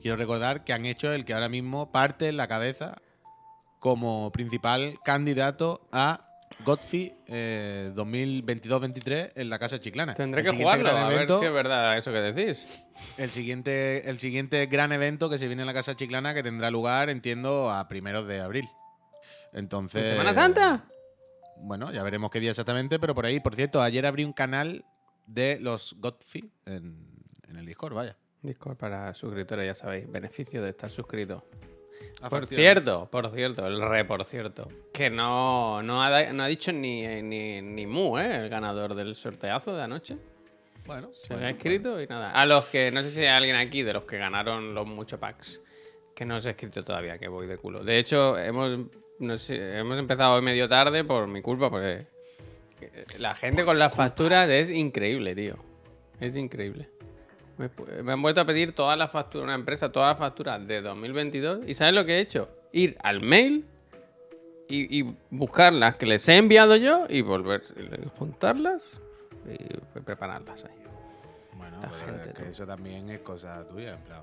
[0.00, 3.00] Quiero recordar que han hecho el que ahora mismo parte en la cabeza
[3.78, 6.26] como principal candidato a
[6.64, 10.14] Godfrey eh, 2022-23 en la Casa Chiclana.
[10.14, 12.68] Tendré El que jugarlo, a ver si es verdad eso que decís.
[13.18, 16.70] el siguiente, el siguiente gran evento que se viene en la Casa Chiclana que tendrá
[16.70, 18.68] lugar, entiendo, a primeros de abril.
[19.52, 20.02] Entonces.
[20.02, 20.84] ¿En Semana Santa?
[21.56, 24.84] Bueno, ya veremos qué día exactamente, pero por ahí, por cierto, ayer abrí un canal
[25.26, 26.96] de los Godfrey en,
[27.48, 28.16] en el Discord, vaya.
[28.42, 30.10] Discord para suscriptores, ya sabéis.
[30.10, 31.44] Beneficio de estar suscrito.
[32.18, 32.48] Por Afacciones.
[32.50, 34.68] cierto, por cierto, el re, por cierto.
[34.92, 38.36] Que no, no, ha, no ha dicho ni, ni, ni mu, ¿eh?
[38.36, 40.16] El ganador del sorteazo de anoche.
[40.86, 42.32] Bueno, Se bueno, ha escrito y nada.
[42.32, 45.20] A los que, no sé si hay alguien aquí de los que ganaron los mucho
[45.20, 45.60] packs,
[46.14, 47.84] que no se ha escrito todavía, que voy de culo.
[47.84, 48.86] De hecho, hemos,
[49.18, 52.06] no sé, hemos empezado hoy medio tarde por mi culpa, porque
[53.18, 55.56] la gente con las facturas es increíble, tío.
[56.18, 56.88] Es increíble.
[57.58, 60.80] Me, me han vuelto a pedir todas las facturas, una empresa, todas las facturas de
[60.80, 61.60] 2022.
[61.66, 62.48] ¿Y sabes lo que he hecho?
[62.72, 63.66] Ir al mail
[64.68, 67.62] y, y buscar las que les he enviado yo y volver,
[68.18, 69.00] juntarlas
[69.46, 70.76] y prepararlas ahí.
[71.56, 73.94] Bueno, pero es que eso también es cosa tuya.
[73.94, 74.20] En plan,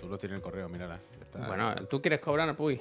[0.00, 0.98] tú lo tienes en el correo, mírala.
[1.20, 2.80] Está- Bueno, ¿tú quieres cobrar, Puy?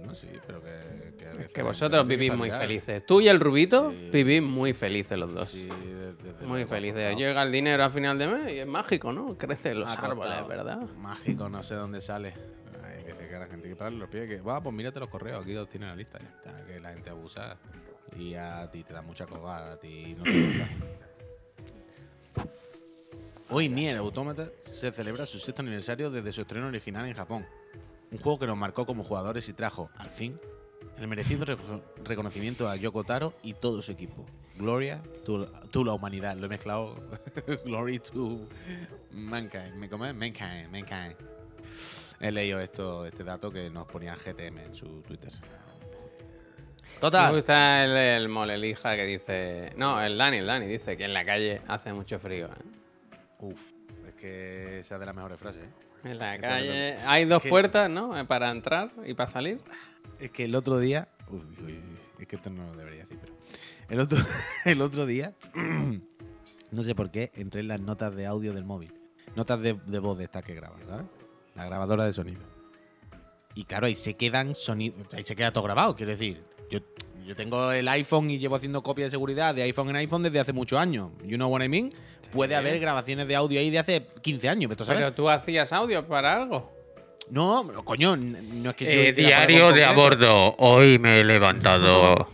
[0.00, 1.10] Bueno, sí, pero que.
[1.18, 3.04] Que, Es que vosotros vivís muy felices.
[3.06, 5.48] Tú y el Rubito Sí, vivís muy felices los dos.
[5.50, 7.16] Sí, de- desde Muy felices.
[7.16, 9.36] Llega el dinero a final de mes y es mágico, ¿no?
[9.38, 10.48] Crecen los Ha árboles, costado.
[10.48, 10.80] ¿verdad?
[10.98, 12.34] Mágico, no sé dónde sale.
[12.84, 14.28] Ay, que se queda la gente que parar los pies.
[14.28, 16.18] Que, va, pues mírate los correos, aquí los tienes en la lista.
[16.18, 17.56] Ya está, que la gente abusa.
[18.18, 20.68] Y a ti te da mucha cobada, a ti no te gusta.
[23.50, 27.46] Hoy Nier Automata se celebra su sexto aniversario desde su estreno original en Japón.
[28.12, 30.38] Un juego que nos marcó como jugadores y trajo, al fin,
[30.98, 34.26] el merecido reco- reconocimiento a Yoko Taro y todo su equipo.
[34.58, 36.36] Gloria to, to la humanidad.
[36.36, 36.96] Lo he mezclado.
[37.64, 38.46] Glory to
[39.12, 39.74] mankind.
[39.76, 40.12] ¿Me come?
[40.12, 41.14] Mankind, mankind.
[42.20, 45.32] He leído esto, este dato que nos ponía GTM en su Twitter.
[46.94, 47.34] Me Total.
[47.34, 49.70] gusta el, el molelija que dice.
[49.76, 52.46] No, el Dani, el Dani dice que en la calle hace mucho frío.
[52.48, 53.16] ¿eh?
[53.38, 53.58] Uf,
[54.06, 55.62] es que esa es de las mejores frases.
[55.64, 55.70] ¿eh?
[56.04, 58.16] En la Esa calle hay dos puertas, ¿no?
[58.18, 59.60] Eh, Para entrar y para salir.
[60.18, 61.08] Es que el otro día.
[61.28, 61.82] Uy, uy, uy,
[62.18, 63.34] es que esto no lo debería decir, pero.
[63.88, 64.18] El otro,
[64.64, 65.34] el otro día.
[66.70, 68.92] no sé por qué, entré en las notas de audio del móvil.
[69.36, 71.06] Notas de, de voz de estas que graban, ¿sabes?
[71.54, 72.40] La grabadora de sonido.
[73.54, 75.12] Y claro, ahí se quedan sonidos.
[75.12, 76.42] Ahí se queda todo grabado, quiero decir.
[76.70, 76.80] Yo,
[77.30, 80.40] yo tengo el iPhone y llevo haciendo copia de seguridad de iPhone en iPhone desde
[80.40, 81.10] hace muchos años.
[81.24, 81.92] You know what I mean?
[82.32, 85.00] Puede haber grabaciones de audio ahí de hace 15 años, ¿ves tú sabes?
[85.00, 86.72] Pero tú hacías audio para algo.
[87.30, 90.56] No, coño, no es que yo Eh, diario de a bordo.
[90.58, 92.26] Hoy me he levantado.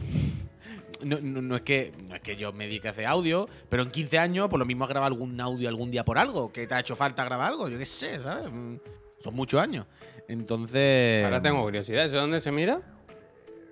[1.05, 3.83] No, no- no es que, no es que yo me dedique a hacer audio, pero
[3.83, 6.67] en 15 años, por lo mismo has grabado algún audio algún día por algo, que
[6.67, 8.51] te ha hecho falta grabar algo, yo qué sé, ¿sabes?
[8.51, 8.77] Mm,
[9.23, 9.85] Son muchos años.
[10.27, 11.23] Entonces.
[11.23, 12.07] Ahora tengo curiosidad.
[12.07, 12.81] ¿Eso dónde se mira?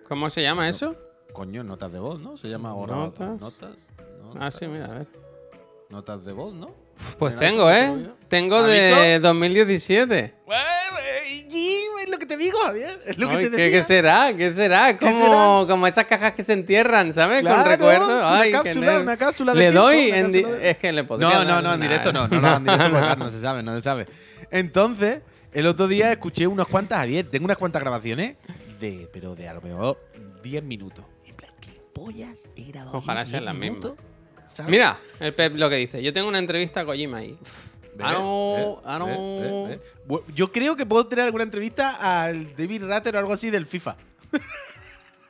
[0.06, 0.94] ¿Cómo se llama eso?
[1.35, 2.38] Coño, notas de voz, ¿no?
[2.38, 2.94] Se llama ahora.
[2.94, 3.38] Notas.
[3.40, 3.70] Notas.
[4.40, 5.07] Ah, sí, mira, a ver.
[5.90, 6.70] Notas de voz, ¿no?
[7.18, 8.09] Pues tengo, ¿eh?
[8.29, 9.29] Tengo ¿Has de visto?
[9.29, 10.35] 2017.
[12.03, 12.99] Es lo que te digo, Javier.
[13.07, 14.37] Es lo que Ay, te ¿qué, será?
[14.37, 14.97] ¿Qué será?
[14.99, 15.16] Como,
[15.64, 15.66] será?
[15.73, 17.42] como esas cajas que se entierran, ¿sabes?
[17.42, 18.09] Con Claro, recuerdos.
[18.11, 19.03] una Ay, qué cápsula, nerd.
[19.03, 21.44] una cápsula de Le tiempo, doy una en de- Es que le podría No, no,
[21.44, 22.29] no, en una- directo no.
[22.29, 24.07] No hagan en directo porque, no se sabe, no se sabe.
[24.51, 25.20] Entonces,
[25.53, 28.37] el otro día escuché unas cuantas, Javier, tengo unas cuantas grabaciones
[28.81, 29.99] de, pero de a lo mejor
[30.42, 31.05] 10 minutos.
[31.96, 32.98] En plan, ¿qué pollas he grabado?
[32.98, 33.78] Ojalá yo sean 10 las mismas.
[33.83, 34.04] minutos?
[34.46, 34.70] ¿Sabes?
[34.70, 36.02] Mira, el Pep lo que dice.
[36.02, 37.38] Yo tengo una entrevista a Kojima ahí.
[37.96, 38.98] Ve, Ah, ve, ah,
[40.07, 43.66] ve, Yo creo que puedo tener alguna entrevista al David Ratter o algo así del
[43.66, 43.96] FIFA.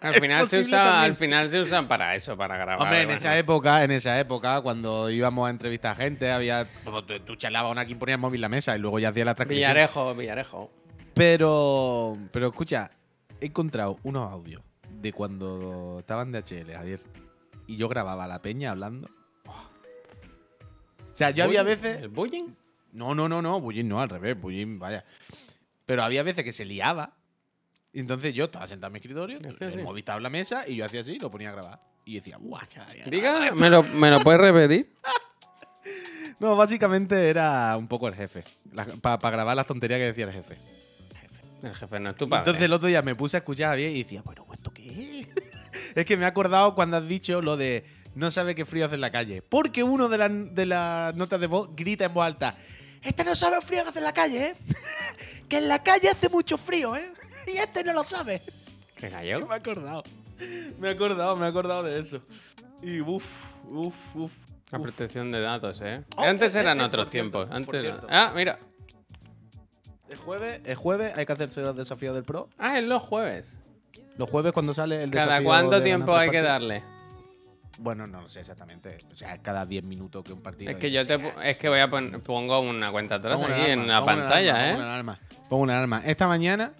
[0.00, 2.80] Al final, se usa, al final se usan para eso, para grabar.
[2.82, 3.18] Hombre, en bueno.
[3.18, 6.66] esa época, en esa época, cuando íbamos a entrevistar a gente, había.
[6.84, 9.24] Tú, tú charlabas con alguien, ponías el móvil en la mesa y luego ya hacía
[9.26, 9.70] la transcripción.
[9.70, 10.70] Villarejo, Villarejo.
[11.14, 12.16] Pero.
[12.32, 12.90] Pero escucha,
[13.40, 14.62] he encontrado unos audios
[15.04, 17.02] de cuando estaban de HL, Javier.
[17.66, 19.10] Y yo grababa a la peña hablando.
[19.46, 22.02] O sea, yo había Bullying, veces.
[22.02, 22.48] ¿El bullying?
[22.92, 25.04] No, no, no, no, Bullín no, al revés, Bullín, vaya.
[25.84, 27.12] Pero había veces que se liaba.
[27.92, 30.76] Y entonces yo estaba sentado en mi escritorio, el móvil estaba en la mesa y
[30.76, 31.80] yo hacía así y lo ponía a grabar.
[32.06, 34.92] Y decía, ¡buah, chaval, ya Diga, ¿me lo, ¿me lo puedes repetir?
[36.40, 38.42] No, básicamente era un poco el jefe.
[39.00, 40.58] Para grabar las tonterías que decía el jefe.
[41.66, 42.40] El jefe no es tu padre.
[42.40, 45.20] Entonces el otro día me puse a escuchar a bien y decía, bueno, ¿esto qué
[45.20, 45.28] es?
[45.94, 48.94] es que me he acordado cuando has dicho lo de no sabe qué frío hace
[48.94, 49.42] en la calle.
[49.42, 52.54] Porque uno de, las de las notas de voz grita en voz alta,
[53.02, 54.54] este no sabe el frío que hace en la calle, ¿eh?
[55.48, 57.12] que en la calle hace mucho frío, ¿eh?
[57.46, 58.40] Y este no lo sabe.
[58.96, 59.46] ¿Qué gallego?
[59.46, 60.02] Me he acordado.
[60.78, 62.22] Me he acordado, me he acordado de eso.
[62.82, 64.32] Y uff, uff, uff.
[64.70, 66.02] La protección de datos, ¿eh?
[66.16, 67.54] Oh, Antes eh, eran eh, otros por cierto, tiempos.
[67.54, 68.00] Antes era-.
[68.08, 68.58] Ah, mira.
[70.14, 72.48] El jueves, el jueves hay que hacerse los desafíos del Pro.
[72.56, 73.58] Ah, es los jueves.
[74.16, 76.84] Los jueves cuando sale el desafío ¿Cada cuánto de tiempo hay que darle?
[77.80, 78.98] Bueno, no lo sé exactamente.
[79.12, 80.70] O sea, cada 10 minutos que un partido.
[80.70, 83.56] Es que yo te es que voy a poner pongo una cuenta atrás Pongo una
[83.56, 84.76] aquí alarma, en la una pantalla, alarma, ¿eh?
[84.78, 85.20] Pongo una alarma.
[85.48, 86.02] Pongo una alarma.
[86.06, 86.74] Esta mañana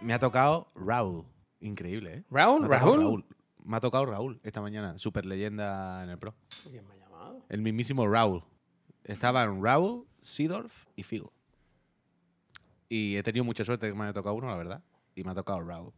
[0.00, 1.24] me ha tocado Raúl.
[1.58, 2.22] Increíble, ¿eh?
[2.30, 3.24] Raúl, tocado Raúl.
[3.64, 4.98] Me ha tocado Raúl esta mañana.
[4.98, 6.36] Super leyenda en el Pro.
[6.70, 7.44] ¿Quién me ha llamado?
[7.48, 8.44] El mismísimo Raúl.
[9.02, 11.32] Estaban Raúl, Seedorf y Figo.
[12.88, 14.82] Y he tenido mucha suerte que me haya tocado uno, la verdad.
[15.14, 15.92] Y me ha tocado Raúl.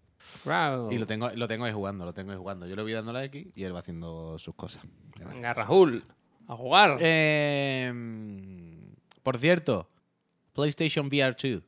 [0.44, 0.92] Raúl.
[0.92, 2.66] Y lo tengo, lo tengo ahí jugando, lo tengo ahí jugando.
[2.66, 4.82] Yo le voy dando la X y él va haciendo sus cosas.
[5.18, 6.04] Venga, Raúl.
[6.48, 6.96] A jugar.
[7.00, 7.92] Eh,
[9.22, 9.88] por cierto,
[10.54, 11.62] PlayStation VR 2.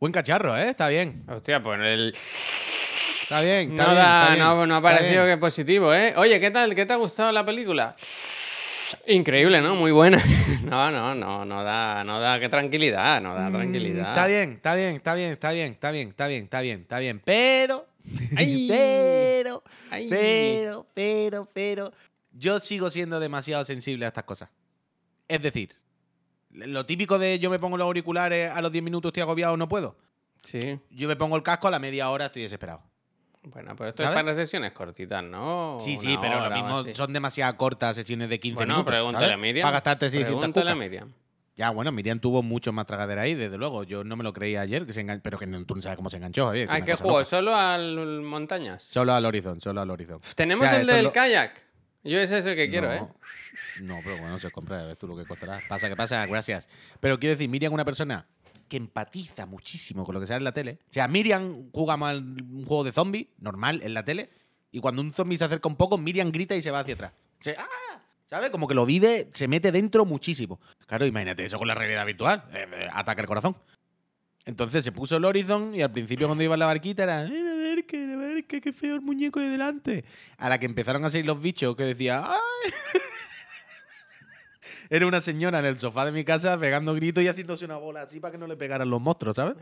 [0.00, 0.70] Buen cacharro, ¿eh?
[0.70, 1.24] Está bien.
[1.28, 2.12] Hostia, pues el.
[2.14, 3.70] Está bien.
[3.70, 6.12] Está No, bien, da- está bien, no, no ha parecido que positivo, ¿eh?
[6.18, 6.74] Oye, ¿qué tal?
[6.74, 7.96] ¿Qué te ha gustado la película?
[9.06, 9.74] Increíble, ¿no?
[9.76, 10.18] Muy buena.
[10.64, 14.08] No, no, no, no da, no da, qué tranquilidad, no da Mm, tranquilidad.
[14.08, 16.98] Está bien, está bien, está bien, está bien, está bien, está bien, está bien, está
[16.98, 17.22] bien.
[17.22, 17.86] Pero,
[18.36, 18.66] Ay.
[18.66, 20.08] pero, Ay.
[20.08, 21.92] pero, pero, pero,
[22.32, 24.48] Yo sigo siendo demasiado sensible a estas cosas.
[25.28, 25.76] Es decir,
[26.50, 29.68] lo típico de yo me pongo los auriculares, a los 10 minutos estoy agobiado, no
[29.68, 29.96] puedo.
[30.42, 30.80] Sí.
[30.90, 32.82] Yo me pongo el casco, a la media hora estoy desesperado.
[33.44, 34.16] Bueno, pero esto ¿Sabes?
[34.18, 35.76] es para sesiones cortitas, ¿no?
[35.80, 36.94] sí, sí, Una pero lo hora mismo así.
[36.94, 38.90] son demasiado cortas sesiones de 15 Bueno, minutos.
[38.90, 39.34] pregúntale ¿sabes?
[39.34, 39.62] a Miriam.
[39.64, 40.74] Para gastarte 600 Pregúntale a.
[40.74, 41.12] Miriam.
[41.56, 43.84] Ya, bueno, Miriam tuvo mucho más tragadera ahí, desde luego.
[43.84, 45.96] Yo no me lo creía ayer, que se engan- pero que no, tú no sabes
[45.96, 46.46] cómo se enganchó.
[46.46, 47.24] Javier, ¿A qué loca.
[47.24, 48.82] ¿Solo al montañas?
[48.82, 50.20] Solo al horizon, solo al horizon.
[50.34, 51.62] Tenemos O sea, el del lo- kayak.
[52.02, 53.08] Yo ese es el que quiero, no, ¿eh?
[53.82, 55.60] No, pero bueno, se compra, ves tú lo que costará.
[55.68, 56.68] Pasa que pasa, gracias.
[57.00, 58.26] Pero quiero decir, Miriam una persona
[58.76, 60.78] empatiza muchísimo con lo que sale en la tele.
[60.90, 64.30] O sea, Miriam juega mal un juego de zombie, normal, en la tele,
[64.72, 67.12] y cuando un zombie se acerca un poco, Miriam grita y se va hacia atrás.
[67.40, 68.00] Se- ¡Ah!
[68.26, 68.50] ¿Sabes?
[68.50, 70.58] Como que lo vive, se mete dentro muchísimo.
[70.86, 72.44] Claro, imagínate eso con la realidad virtual.
[72.52, 73.56] eh, eh, ataca el corazón.
[74.46, 77.46] Entonces se puso el Horizon y al principio cuando iba en la barquita era, "Ven
[77.48, 80.04] a ver que, a ver que, qué feo el muñeco de delante.
[80.36, 82.72] A la que empezaron a salir los bichos que decía, ¡ay!
[84.90, 88.02] Era una señora en el sofá de mi casa pegando gritos y haciéndose una bola
[88.02, 89.54] así para que no le pegaran los monstruos, ¿sabes?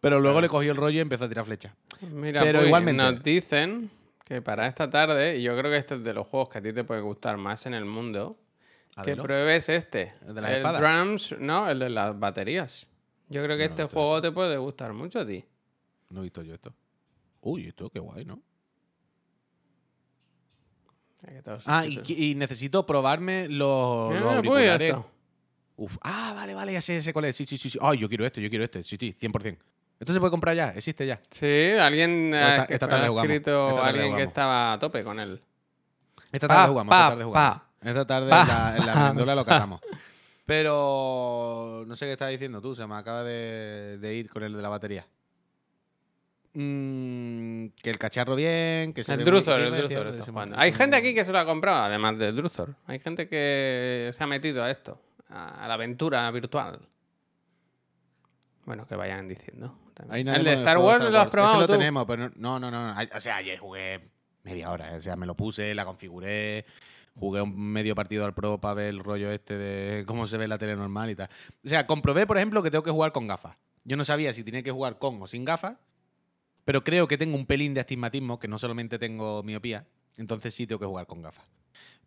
[0.00, 1.72] Pero luego le cogió el rollo y empezó a tirar flechas.
[2.00, 3.90] Mira, Pero pues, igualmente- nos dicen
[4.24, 6.62] que para esta tarde, y yo creo que este es de los juegos que a
[6.62, 8.36] ti te puede gustar más en el mundo,
[9.04, 10.12] que pruebes este.
[10.26, 10.80] ¿El de las el espadas?
[10.80, 12.88] drums, no, el de las baterías.
[13.28, 15.44] Yo creo que No, este juego te puede gustar mucho a ti.
[16.10, 16.74] No he visto yo esto.
[17.40, 18.42] Uy, esto qué guay, ¿no?
[21.66, 24.94] Ah, y, necesito probarme los, Mira, los pues, auriculares.
[25.76, 27.36] Uf, ah, vale, vale, ya sé, sé cuál es.
[27.36, 27.78] Sí, sí, sí, sí.
[27.80, 28.82] Ay, yo quiero este, yo quiero este.
[28.84, 29.58] Sí, sí, 100%.
[29.98, 30.70] ¿Esto se puede comprar ya?
[30.70, 31.20] ¿Existe ya?
[31.30, 34.72] Sí, alguien esta- eh, que esta tarde ha jugamos, escrito esta tarde alguien que estaba
[34.72, 35.40] a tope con él.
[36.32, 37.58] Esta Pa, tarde jugamos, pa, esta tarde jugamos.
[37.60, 37.88] pa.
[37.88, 38.40] Esta tarde Pa.
[38.76, 39.80] en la, en la lo cazamos.
[40.44, 44.54] Pero no sé qué estás diciendo tú, se me acaba de, de ir con el
[44.54, 45.06] de la batería.
[46.54, 50.56] Mm, que el cacharro bien, que se El ¿qué el está jugando.
[50.56, 52.74] se Hay gente aquí que se lo ha comprado, además de Druthor.
[52.86, 56.80] Hay gente que se ha metido a esto, a a la aventura virtual.
[58.64, 59.76] Bueno, que vayan diciendo.
[59.94, 60.28] también.
[60.28, 61.72] El de Star Wars lo has Ese probado lo tú.
[61.72, 62.94] tenemos, pero no, no, no.
[62.94, 63.00] no.
[63.16, 64.00] O sea, ayer jugué
[64.44, 64.94] media hora.
[64.96, 66.64] O sea, me lo puse, la configuré.
[67.18, 70.48] Jugué un medio partido al pro para ver el rollo este de cómo se ve
[70.48, 71.28] la tele normal y tal.
[71.64, 73.56] O sea, comprobé, por ejemplo, que tengo que jugar con gafas.
[73.84, 75.76] Yo no sabía si tenía que jugar con o sin gafas,
[76.64, 80.66] pero creo que tengo un pelín de astigmatismo, que no solamente tengo miopía, entonces sí
[80.66, 81.44] tengo que jugar con gafas.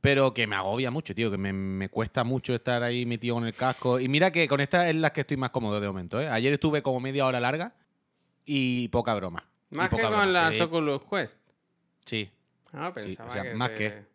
[0.01, 3.45] Pero que me agobia mucho, tío, que me, me cuesta mucho estar ahí metido con
[3.47, 3.99] el casco.
[3.99, 6.27] Y mira que con esta es la que estoy más cómodo de momento, ¿eh?
[6.29, 7.73] Ayer estuve como media hora larga
[8.45, 9.43] y poca broma.
[9.71, 10.61] Más que con broma, las sí.
[10.61, 11.37] Oculus Quest.
[12.05, 12.29] Sí,
[12.71, 14.05] Ah, Sí, pensaba o sea, que más te- que.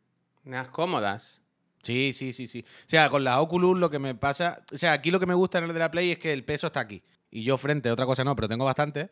[0.44, 1.40] Unas cómodas.
[1.82, 2.64] sí, sí, sí, sí.
[2.86, 4.62] O sea, con la Oculus lo que me pasa...
[4.72, 6.44] O sea, aquí lo que me gusta en el de la Play es que el
[6.44, 7.02] peso está aquí.
[7.30, 9.10] Y yo frente, otra cosa no, pero tengo bastante.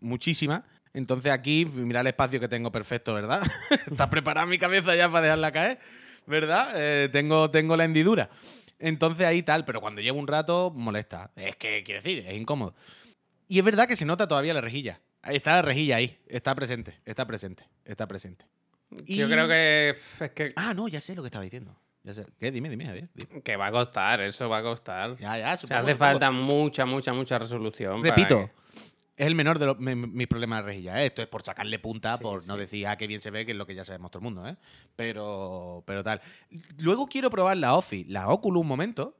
[0.00, 0.64] Muchísima.
[0.94, 3.42] Entonces aquí, mira el espacio que tengo perfecto, ¿verdad?
[3.90, 5.78] Está preparada mi cabeza ya para dejarla caer,
[6.26, 6.72] ¿verdad?
[6.74, 8.30] Eh, tengo, tengo la hendidura.
[8.78, 11.30] Entonces ahí tal, pero cuando llevo un rato molesta.
[11.36, 12.74] Es que, quiero decir, es incómodo.
[13.48, 15.00] Y es verdad que se nota todavía la rejilla.
[15.24, 16.16] Está la rejilla ahí.
[16.28, 18.46] Está presente, está presente, está presente.
[19.06, 21.76] Yo creo que f- es que, Ah, no, ya sé lo que estaba diciendo.
[22.04, 22.24] Ya sé.
[22.38, 22.50] ¿Qué?
[22.50, 23.08] Dime, dime, Javier.
[23.14, 23.42] dime.
[23.42, 25.16] que va a costar, eso va a costar.
[25.18, 28.00] Ya, ya, O sea, hace falta mucha, mucha, mucha resolución.
[28.00, 28.52] para Repito, que-
[29.18, 31.02] es el menor de los, mi- mis problemas de rejilla.
[31.02, 31.06] ¿eh?
[31.06, 33.52] Esto es por sacarle punta, Sí, por no decir, ah, qué bien se ve, que
[33.52, 34.56] es lo que ya sabemos todo el mundo, ¿eh?
[34.96, 36.20] Pero, pero tal.
[36.78, 39.16] Luego quiero probar la Office, la Oculus un momento,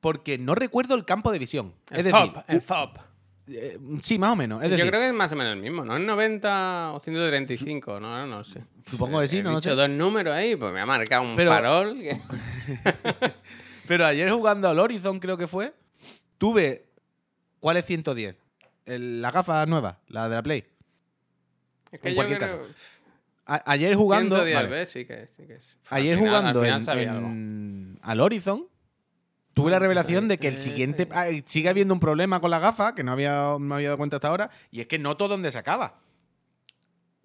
[0.00, 1.72] porque no recuerdo el campo de visión.
[1.90, 2.90] El es decir, FOB, el FOB.
[3.48, 4.62] eh, sí, más o menos.
[4.62, 5.96] Es Yo decir, creo que es más o menos el mismo, ¿no?
[5.96, 8.62] Es 90 o 135, no, no, no sé.
[8.88, 9.76] supongo que sí, He no dicho sé.
[9.76, 11.98] dos números ahí, pues me ha marcado un Pero- farol.
[12.00, 12.20] que-
[13.88, 15.72] Pero ayer jugando al Horizon, creo que fue,
[16.38, 16.86] tuve.
[17.60, 18.36] ¿Cuál es 110?
[18.86, 20.64] El- la gafa nueva, la de la Play.
[21.92, 22.66] Es que En yo cualquier creo...
[23.46, 24.36] A- ayer jugando.
[24.36, 24.68] 110 vale.
[24.68, 25.30] veces sí que es.
[25.30, 25.76] Sí que es.
[25.90, 28.66] Al Ayer final- al jugando final en- al Horizon,
[29.54, 31.08] tuve la Ah, revelación de que el siguiente.
[31.12, 34.16] ah, sigue habiendo un problema con la gafa que no había, me había dado cuenta
[34.16, 36.00] hasta ahora, y es que noto dónde se acaba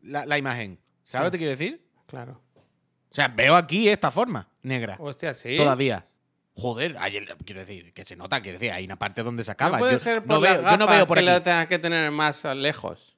[0.03, 0.79] la, la imagen.
[1.03, 1.27] ¿Sabes Sí.
[1.27, 1.85] lo que quiero decir?
[2.07, 2.39] Claro.
[3.09, 4.95] O sea, veo aquí esta forma negra.
[4.99, 5.57] Hostia, sí.
[5.57, 6.05] Todavía.
[6.53, 9.77] Joder, ayer, quiero decir, que se nota, quiero decir, hay una parte donde se acaba.
[9.77, 11.31] No puede yo, ser no por veo, las yo no gafas veo por que aquí.
[11.31, 13.15] lo tengas que tener más lejos.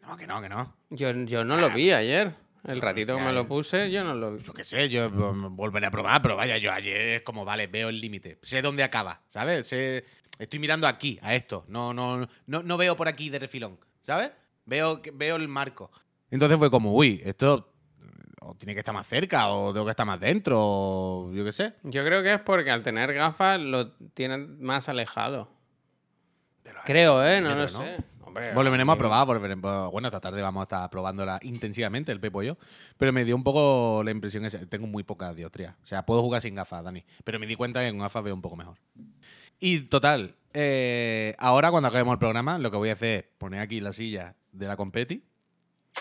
[0.00, 0.76] No, que no, que no.
[0.90, 2.34] Yo, yo no lo vi ayer.
[2.64, 4.42] El ratito que me lo puse, yo no lo vi.
[4.44, 7.66] Yo qué sé, yo mm, volveré a probar, pero vaya, yo ayer es como, vale,
[7.66, 8.38] veo el límite.
[8.42, 9.66] Sé dónde acaba, ¿sabes?
[9.66, 10.04] Sé-
[10.38, 11.64] estoy mirando aquí, a esto.
[11.66, 14.30] No, no, no, no veo por aquí de refilón, ¿sabes?
[14.64, 15.90] Veo, veo el marco.
[16.30, 17.71] Entonces fue como, uy, esto
[18.44, 21.52] o tiene que estar más cerca, o tengo que estar más dentro, o yo qué
[21.52, 21.74] sé.
[21.84, 25.48] Yo creo que es porque al tener gafas lo tienen más alejado.
[26.62, 27.40] Pero, Creo, ¿eh?
[27.40, 27.68] No lo ¿no?
[27.68, 27.96] sé.
[28.24, 32.42] Hombre, Volveremos a probar, volveremos- bueno, esta tarde vamos a estar probándola intensivamente, el Pepo
[32.42, 32.56] y yo.
[32.96, 34.58] Pero me dio un poco la impresión esa.
[34.66, 35.76] Tengo muy poca dioptría.
[35.82, 37.04] O sea, puedo jugar sin gafas, Dani.
[37.24, 38.78] Pero me di cuenta que con gafas veo un poco mejor.
[39.60, 43.60] Y total, eh, ahora cuando acabemos el programa, lo que voy a hacer es poner
[43.60, 45.22] aquí la silla de la Competi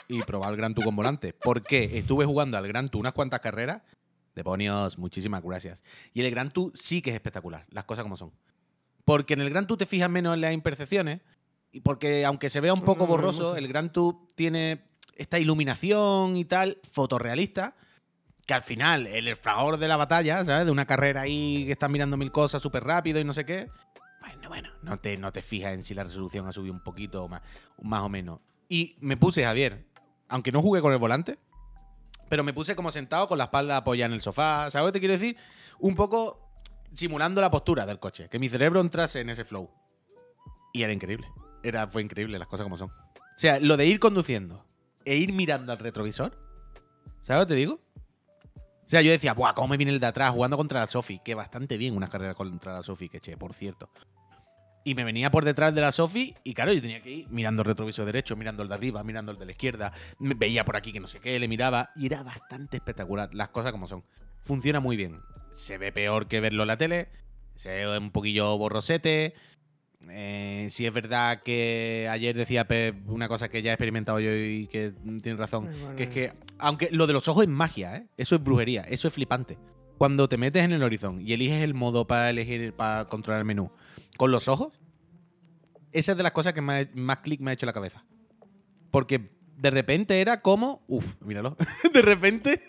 [0.08, 1.34] y probar el Gran Tour con volante.
[1.34, 3.82] Porque estuve jugando al Gran Tour unas cuantas carreras.
[4.36, 5.84] Demonios, muchísimas gracias.
[6.13, 8.32] Y el Gran Tour sí que es espectacular, las cosas como son.
[9.06, 11.21] Porque en el Gran Tour te fijas menos en las imperfecciones.
[11.71, 14.84] Y porque aunque se vea un poco no, borroso, el Gran Tour tiene
[15.15, 17.75] esta iluminación y tal, fotorrealista,
[18.45, 20.65] que al final, el fragor de la batalla, ¿sabes?
[20.65, 23.69] De una carrera ahí que estás mirando mil cosas súper rápido y no sé qué.
[24.19, 27.23] Bueno, bueno, no te, no te fijas en si la resolución ha subido un poquito
[27.23, 27.41] o más,
[27.82, 28.39] más o menos.
[28.71, 29.86] Y me puse, Javier,
[30.29, 31.38] aunque no jugué con el volante,
[32.29, 34.71] pero me puse como sentado con la espalda apoyada en el sofá.
[34.71, 35.36] ¿Sabes lo que te quiero decir?
[35.79, 36.39] Un poco
[36.93, 39.69] simulando la postura del coche, que mi cerebro entrase en ese flow.
[40.71, 41.27] Y era increíble.
[41.63, 42.89] Era, fue increíble las cosas como son.
[42.89, 44.65] O sea, lo de ir conduciendo
[45.03, 46.31] e ir mirando al retrovisor,
[47.23, 47.81] ¿sabes lo que te digo?
[48.86, 49.53] O sea, yo decía, ¡buah!
[49.53, 51.19] ¿Cómo me viene el de atrás jugando contra la Sofi?
[51.19, 53.89] Que bastante bien una carrera contra la Sofi, que che, por cierto.
[54.84, 57.62] Y me venía por detrás de la Sofi y claro, yo tenía que ir mirando
[57.62, 59.94] el retrovisor derecho, mirando el de arriba, mirando el de la izquierda.
[60.17, 63.50] Me veía por aquí que no sé qué, le miraba y era bastante espectacular, las
[63.50, 64.04] cosas como son.
[64.44, 65.20] Funciona muy bien.
[65.54, 67.10] Se ve peor que verlo en la tele,
[67.56, 69.36] se ve un poquillo borrosete.
[70.10, 74.36] Eh, sí es verdad que ayer decía Pep una cosa que ya he experimentado yo
[74.36, 75.96] y que tiene razón, bueno.
[75.96, 78.08] que es que, aunque lo de los ojos es magia, ¿eh?
[78.17, 79.60] eso es brujería, eso es flipante.
[80.00, 83.46] Cuando te metes en el horizon y eliges el modo para elegir, para controlar el
[83.46, 83.70] menú
[84.17, 84.74] con los ojos,
[85.91, 88.04] esa es de las cosas que más, más clic me ha hecho en la cabeza.
[88.91, 91.56] Porque de repente era como, uff, míralo,
[91.93, 92.62] de repente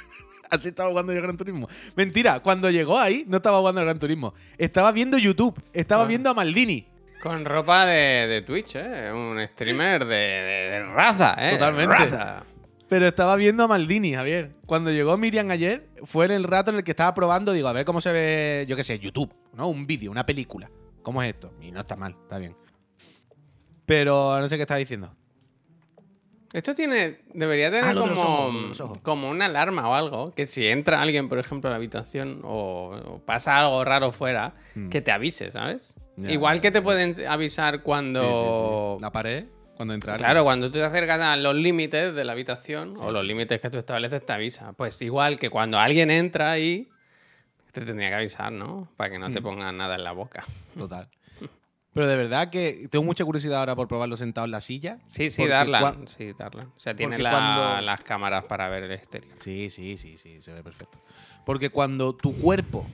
[0.50, 1.68] así estaba jugando yo al Gran Turismo.
[1.96, 6.06] Mentira, cuando llegó ahí no estaba jugando al Gran Turismo, estaba viendo YouTube, estaba Ah.
[6.06, 6.86] viendo a Maldini.
[7.22, 9.12] Con ropa de, de Twitch, ¿eh?
[9.12, 11.52] Un streamer de, de- de raza, ¿eh?
[11.52, 11.94] Totalmente.
[11.94, 12.44] Raza.
[12.88, 14.52] Pero estaba viendo a Maldini, Javier.
[14.64, 17.72] Cuando llegó Miriam ayer, fue en el rato en el que estaba probando, digo, a
[17.74, 19.68] ver cómo se ve, yo qué sé, YouTube, ¿no?
[19.68, 20.70] Un vídeo, una película.
[21.02, 21.52] ¿Cómo es esto?
[21.60, 22.56] Y no está mal, está bien.
[23.86, 25.14] Pero no sé qué estaba diciendo.
[26.52, 27.20] Esto tiene.
[27.32, 28.98] Debería tener Ah, de como, ojos, ojos.
[28.98, 30.32] como una alarma o algo.
[30.32, 34.54] Que si entra alguien, por ejemplo, a la habitación o, o pasa algo raro fuera,
[34.74, 34.88] Mm.
[34.88, 35.94] que te avise, ¿sabes?
[36.16, 36.82] Ya, Igual ya, que te ya.
[36.84, 38.20] pueden avisar cuando.
[38.20, 39.02] Sí, sí, sí.
[39.02, 39.44] La pared,
[39.76, 40.26] cuando entra alguien.
[40.26, 43.70] Claro, cuando tú te acercas a los límites de la habitación o los límites que
[43.70, 44.72] tú estableces, te avisa.
[44.72, 46.88] Pues igual que cuando alguien entra ahí,
[47.72, 48.88] te tendría que avisar, ¿no?
[48.96, 49.44] Para que no te Mm.
[49.44, 50.44] pongan nada en la boca.
[50.76, 51.08] Total.
[51.92, 54.98] Pero de verdad que tengo mucha curiosidad ahora por probarlo sentado en la silla.
[55.08, 55.80] Sí, sí, Porque darla.
[55.80, 56.62] cua- Sí, darla.
[56.76, 59.34] O sea, tiene la- cuando- las cámaras para ver el exterior.
[59.42, 60.98] Sí, sí, sí, sí, se ve perfecto.
[61.44, 62.86] Porque cuando tu cuerpo.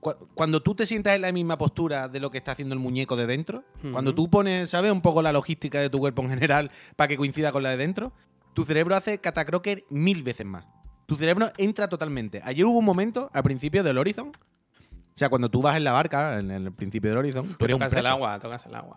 [0.00, 2.80] cua- Cuando tú te sientas en la misma postura de lo que está haciendo el
[2.80, 4.90] muñeco de dentro, cuando tú pones, ¿sabes?
[4.90, 7.76] Un poco la logística de tu cuerpo en general para que coincida con la de
[7.76, 8.12] dentro,
[8.54, 10.64] tu cerebro hace catacroker mil veces más.
[11.10, 12.40] Tu cerebro entra totalmente.
[12.44, 15.90] Ayer hubo un momento, al principio del Horizon, o sea, cuando tú vas en la
[15.90, 18.96] barca, en el principio del Horizon, tú un tocas el agua, tocas el agua.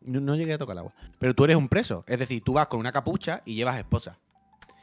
[0.00, 0.92] No, no llegué a tocar el agua.
[1.20, 2.02] Pero tú eres un preso.
[2.08, 4.18] Es decir, tú vas con una capucha y llevas esposa.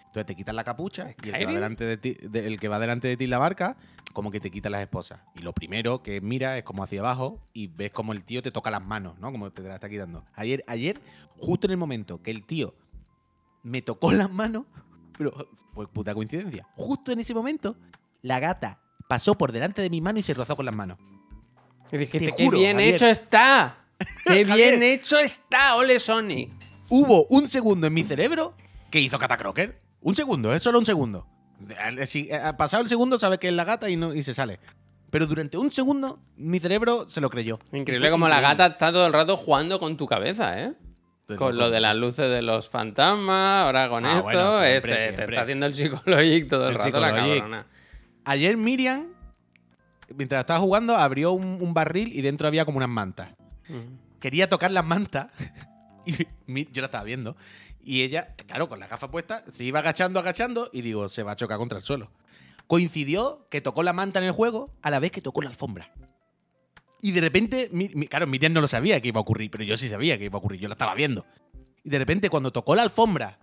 [0.05, 1.53] Entonces te quitas la capucha y el que, va ¿Skyrim?
[1.55, 3.75] delante de ti, de- el que va delante de ti en la barca,
[4.13, 5.19] como que te quita las esposas.
[5.35, 8.51] Y lo primero que mira es como hacia abajo y ves como el tío te
[8.51, 9.33] toca las manos, ¿no?
[9.33, 10.23] Como te la está quitando.
[10.33, 10.97] Ayer, ayer,
[11.39, 12.73] justo en el momento que el tío
[13.63, 14.63] me tocó las manos,
[15.19, 16.65] pero fue puta coincidencia.
[16.75, 17.75] Justo en ese momento,
[18.21, 18.79] la gata
[19.09, 20.97] pasó por delante de mi mano y se rozó con las manos.
[21.91, 22.95] Y dijiste, Te ¡qué bien Javier.
[22.95, 23.77] hecho está!
[24.25, 25.75] ¡Qué bien hecho está!
[25.75, 26.47] ¡Ole, Sony!
[26.89, 28.53] hubo un segundo en mi cerebro
[28.89, 29.77] que hizo Catacroker.
[30.01, 31.27] Un segundo, es solo un segundo.
[31.59, 34.33] De- Si ha pasado el segundo, sabe que es la gata y, no, y se
[34.33, 34.59] sale.
[35.09, 37.59] Pero durante un segundo, mi cerebro se lo creyó.
[37.73, 40.73] Increíble como la gata está todo el rato jugando con tu cabeza, ¿eh?
[41.37, 45.15] Con lo de las luces de los fantasmas, ahora con Ah, esto, bueno, siempre, es,
[45.15, 47.65] te está haciendo el psicologic todo el, El rato la cabrona.
[48.25, 49.07] Ayer Miriam,
[50.15, 53.29] mientras estaba jugando, abrió un, un barril y dentro había como unas mantas.
[54.19, 55.27] Quería tocar las mantas
[56.05, 56.13] y
[56.71, 57.35] yo la estaba viendo.
[57.83, 61.31] Y ella, claro, con la gafa puesta, se iba agachando, agachando y digo, se va
[61.31, 62.11] a chocar contra el suelo.
[62.67, 65.91] Coincidió que tocó la manta en el juego a la vez que tocó la alfombra.
[67.01, 69.63] Y de repente, mi- mi- claro, Miriam no lo sabía que iba a ocurrir, pero
[69.63, 71.25] yo sí sabía que iba a ocurrir, yo la estaba viendo.
[71.83, 73.39] Y de repente, cuando tocó la alfombra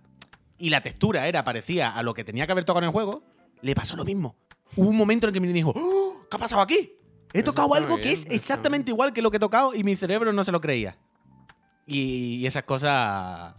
[0.57, 3.23] y la textura era parecía a lo que tenía que haber tocado en el juego,
[3.61, 4.35] le pasó lo mismo.
[4.75, 6.21] Hubo un momento en el que Miriam dijo, "¡Oh!
[6.29, 6.93] ¿qué ha pasado aquí?
[7.33, 9.83] He Eso tocado algo bien, que es exactamente igual que lo que he tocado y
[9.83, 10.97] mi cerebro no se lo creía.
[11.85, 13.55] Y, y esas cosas.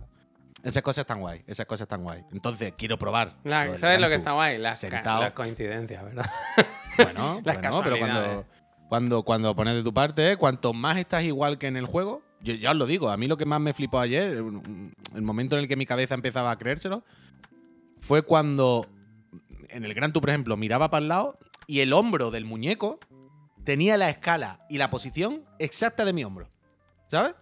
[0.62, 1.42] Esas cosas están guay.
[1.46, 2.24] Esas cosas están guay.
[2.32, 3.36] Entonces, quiero probar.
[3.44, 4.58] La- lo ¿Sabes lo que está guay?
[4.58, 6.30] Las, las coincidencias, ¿verdad?
[6.96, 8.46] Bueno, Las bueno, pero cuando.
[8.88, 10.36] Cuando, cuando pones de tu parte, ¿eh?
[10.36, 13.26] cuanto más estás igual que en el juego, yo ya os lo digo, a mí
[13.26, 14.42] lo que más me flipó ayer,
[15.14, 17.04] el momento en el que mi cabeza empezaba a creérselo,
[18.00, 18.86] fue cuando
[19.68, 22.98] en el Gran Tour, por ejemplo, miraba para el lado y el hombro del muñeco
[23.64, 26.48] tenía la escala y la posición exacta de mi hombro.
[27.10, 27.34] ¿Sabes?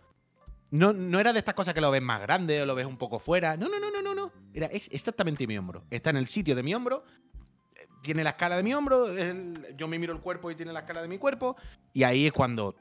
[0.70, 2.96] No, no era de estas cosas que lo ves más grande o lo ves un
[2.96, 3.56] poco fuera.
[3.56, 4.32] No, no, no, no, no, no.
[4.52, 5.84] Era exactamente mi hombro.
[5.90, 7.04] Está en el sitio de mi hombro.
[8.06, 9.08] Tiene la escala de mi hombro.
[9.08, 11.56] el- yo me miro el cuerpo y tiene la escala de mi cuerpo.
[11.92, 12.76] Y ahí es cuando.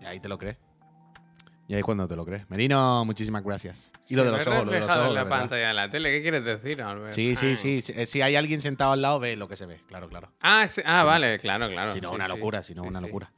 [0.00, 0.56] Y ahí te lo crees.
[1.68, 2.48] Y ahí es cuando te lo crees.
[2.48, 3.92] Merino, muchísimas gracias.
[4.08, 5.08] Y lo de los ojos, lo de los ojos.
[5.08, 6.10] en la pantalla de la tele.
[6.10, 7.12] ¿Qué quieres decir, Albert?
[7.12, 7.82] Sí, sí, sí.
[7.82, 7.92] sí.
[7.94, 9.78] Eh, Si hay alguien sentado al lado, ve lo que se ve.
[9.86, 10.32] Claro, claro.
[10.40, 11.92] Ah, sí, ah, vale, claro, claro.
[11.92, 12.32] Si no, sí, una sí.
[12.32, 13.30] locura, si no, una locura.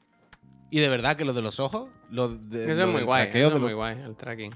[0.70, 3.28] Y de verdad que lo de los ojos, lo de, Eso lo es muy guay,
[3.30, 4.54] eso es los- muy guay, el tracking.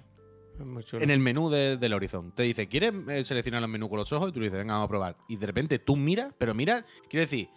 [1.03, 2.33] En el menú de- del Horizon.
[2.33, 4.31] Te dice, ¿quieres eh, seleccionar los menús con los ojos?
[4.31, 5.17] Y tú le dices, venga, vamos a probar.
[5.29, 7.49] Y de repente tú miras, pero mira, quiere decir,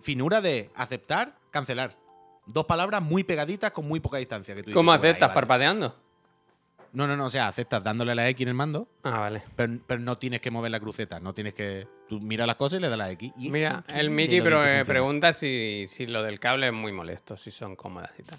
[0.00, 1.96] finura de aceptar, cancelar.
[2.46, 4.54] Dos palabras muy pegaditas con muy poca distancia.
[4.54, 5.28] Que tú dices, ¿Cómo "Pues ahí aceptas?
[5.28, 5.34] vale".
[5.34, 5.96] ¿Parpadeando?
[6.94, 9.42] No, no, no, o sea, aceptas dándole la X en el mando, Ah, vale.
[9.56, 11.88] pero, pero no tienes que mover la cruceta, no tienes que...
[12.06, 13.32] Tú miras las cosas y le das la X.
[13.38, 14.84] Y Mira, el Mickey pero funciona.
[14.84, 18.38] pregunta si, si lo del cable es muy molesto, si son cómodas y tal.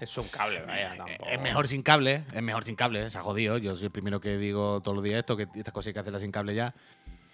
[0.00, 1.28] Es un cable, vaya, tampoco.
[1.30, 3.58] Es mejor sin cable, es mejor sin cable, se ha jodido.
[3.58, 6.00] Yo soy el primero que digo todos los días esto, que estas cosas hay que
[6.00, 6.74] hacerlas sin cable ya.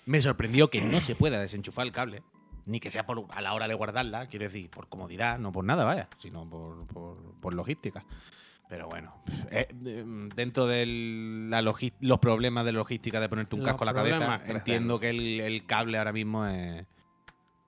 [0.06, 2.22] Me sorprendió que no se pueda desenchufar el cable,
[2.66, 5.64] ni que sea por, a la hora de guardarla, quiero decir, por comodidad, no por
[5.64, 8.04] nada, vaya, sino por, por- por logística.
[8.68, 9.14] Pero bueno,
[9.50, 10.02] eh, de-
[10.34, 10.86] dentro de
[11.50, 15.10] la los problemas de logística de ponerte un Los casco a la cabeza, entiendo que
[15.10, 16.86] el, el cable ahora mismo es-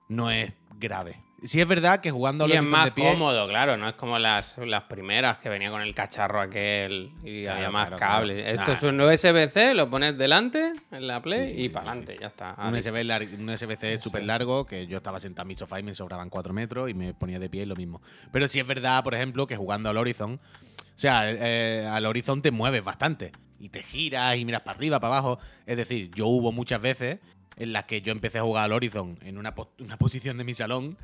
[0.09, 1.21] no es grave.
[1.43, 3.93] Sí es verdad que jugando a Y es más de pie, cómodo, claro, no es
[3.93, 7.97] como las, las primeras que venía con el cacharro aquel y Claro, había más claro,
[7.97, 8.13] claro.
[8.13, 8.47] cables.
[8.47, 8.73] Esto Nah.
[8.73, 12.17] es un USB-C, lo pones delante en la Play Sí, sí, y sí, para adelante,
[12.19, 12.55] ya está.
[12.57, 15.93] Un, USB un USB-C súper largo que yo estaba sentado en mi sofá y me
[15.93, 18.01] sobraban 4 metros y me ponía de pie y lo mismo.
[18.31, 22.41] Pero sí es verdad, por ejemplo, que jugando al Horizon, o sea, eh, al Horizon
[22.41, 25.39] te mueves bastante y te giras y miras para arriba, para abajo.
[25.67, 27.19] Es decir, yo hubo muchas veces
[27.57, 30.43] en las que yo empecé a jugar al Horizon en una, pos- una posición de
[30.43, 30.97] mi salón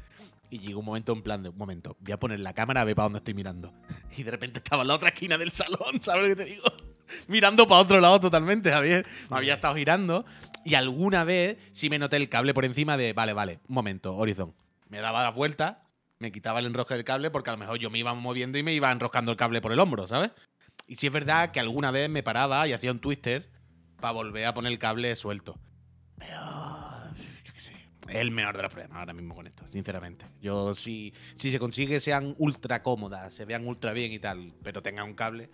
[0.49, 2.83] y llegó un momento en plan de, un momento, voy a poner la cámara a
[2.83, 3.73] ver para dónde estoy mirando.
[4.17, 6.63] Y de repente estaba en la otra esquina del salón, ¿sabes lo que te digo?
[7.27, 9.05] Mirando para otro lado totalmente, Javier.
[9.29, 10.25] Me había estado girando
[10.63, 14.15] y alguna vez sí me noté el cable por encima de, vale, vale, un momento,
[14.15, 14.53] Horizon.
[14.89, 15.83] Me daba la vuelta,
[16.19, 18.63] me quitaba el enrosque del cable porque a lo mejor yo me iba moviendo y
[18.63, 20.31] me iba enroscando el cable por el hombro, ¿sabes?
[20.87, 23.49] Y sí es verdad que alguna vez me paraba y hacía un twister
[23.99, 25.57] para volver a poner el cable suelto.
[26.25, 27.73] Pero, yo qué sé,
[28.07, 30.25] es el menor de los problemas ahora mismo con esto, sinceramente.
[30.41, 34.81] Yo, si, si se consigue sean ultra cómodas, se vean ultra bien y tal, pero
[34.81, 35.49] tengan un cable,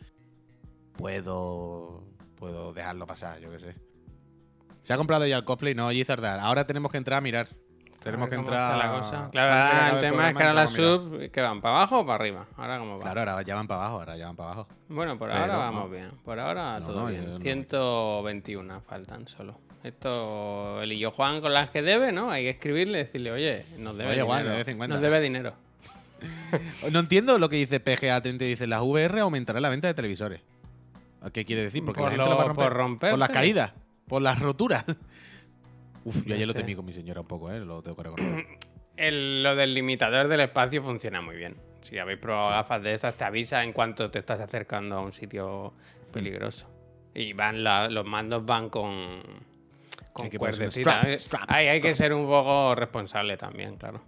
[0.93, 2.03] puedo,
[2.35, 3.75] puedo dejarlo pasar, yo qué sé.
[4.81, 6.39] Se ha comprado ya el cosplay, no, Gizardar.
[6.39, 7.49] Ahora tenemos que entrar a mirar.
[8.03, 8.77] Tenemos que entrar.
[8.77, 9.29] la cosa.
[9.31, 12.15] Claro, ahora el tema es que ahora las sub que van para abajo o para
[12.15, 12.45] arriba.
[12.57, 13.01] Ahora cómo va.
[13.11, 14.67] Claro, ahora ya van para abajo, ahora ya van para abajo.
[14.87, 15.59] Bueno, por Pero ahora no.
[15.59, 16.09] vamos bien.
[16.23, 17.25] Por ahora No, todo no, bien.
[17.25, 17.37] yo no.
[17.39, 19.59] 121 faltan solo.
[19.83, 22.31] Esto, el y yo Juan con las que debe, ¿no?
[22.31, 24.25] Hay que escribirle y decirle, oye, nos debe Oye, dinero.
[24.27, 24.93] Juan, debe 50.
[24.95, 25.53] Nos debe dinero.
[26.91, 30.41] No entiendo lo que dice PGA 30 dice las VR aumentará la venta de televisores.
[31.33, 31.83] ¿Qué quiere decir?
[31.85, 32.65] Porque Por la gente lo va a lo- romper.
[32.65, 33.71] por romper Por las caídas,
[34.07, 34.83] por las roturas.
[36.09, 37.59] Uf, yo No ayer lo temí con mi señora un poco, ¿eh?
[37.59, 38.45] Lo tengo que reconocer.
[38.97, 41.55] El- lo del limitador del espacio funciona muy bien.
[41.81, 45.13] Si habéis probado gafas de esas, te avisa en cuanto te estás acercando a un
[45.13, 45.73] sitio
[46.11, 46.67] peligroso.
[47.13, 49.21] Y van la- los mandos van con,
[50.11, 51.01] con Hay que cuerdecita.
[51.03, 54.01] strap, Eh, strap, Hay, hay que ser un poco responsable también, claro.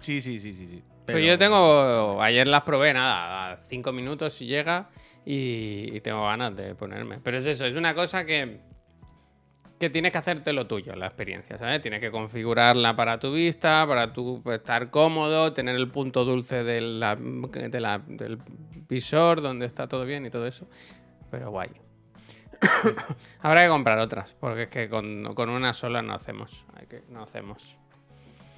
[0.00, 0.82] Sí, sí, sí, sí, sí.
[1.06, 2.20] Pues yo tengo.
[2.20, 4.88] Ayer las probé, nada, a cinco minutos si llega.
[5.24, 7.18] Y, y tengo ganas de ponerme.
[7.22, 8.58] Pero es eso, es una cosa que.
[9.90, 11.80] Tienes que hacerte lo tuyo, la experiencia, ¿sabes?
[11.80, 16.80] Tienes que configurarla para tu vista, para tu estar cómodo, tener el punto dulce de
[16.80, 18.38] la- de la- del
[18.88, 20.68] visor donde está todo bien y todo eso.
[21.30, 21.70] Pero guay.
[23.40, 26.64] Habrá que comprar otras, porque es que con, una sola no hacemos.
[27.08, 27.76] No hacemos.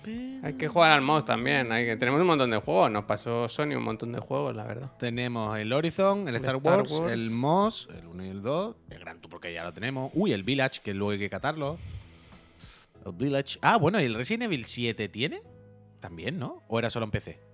[0.06, 1.72] Hay que jugar al MOS también.
[1.72, 2.90] Hay que, tenemos un montón de juegos.
[2.90, 4.92] Nos pasó Sony un montón de juegos, la verdad.
[4.98, 7.12] Tenemos el Horizon, el, El Star, Wars, Wars.
[7.12, 10.10] el Moss, el 1 y el 2, el Gran Tour porque ya lo tenemos.
[10.14, 11.78] Uy, el Village, que luego hay que catarlo.
[13.04, 13.58] El Village.
[13.62, 15.42] Ah, bueno, ¿y el Resident Evil 7 tiene?
[16.00, 16.62] También, ¿no?
[16.68, 17.45] ¿O era solo en PC?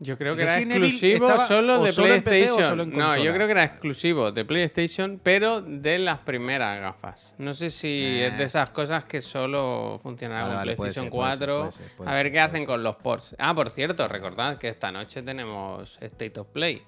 [0.00, 2.64] Yo creo que era exclusivo solo de solo PC PlayStation.
[2.68, 7.34] solo no, yo creo que era exclusivo de PlayStation, pero de las primeras gafas.
[7.38, 8.26] No sé si Eh.
[8.26, 11.58] es de esas cosas que solo funcionará Vale, con vale, PlayStation ser, puede ser, 4.
[11.60, 13.36] puede ser, puede a ver qué hacen con los ports.
[13.38, 16.82] Ah, por cierto, recordad que esta noche tenemos State of Play.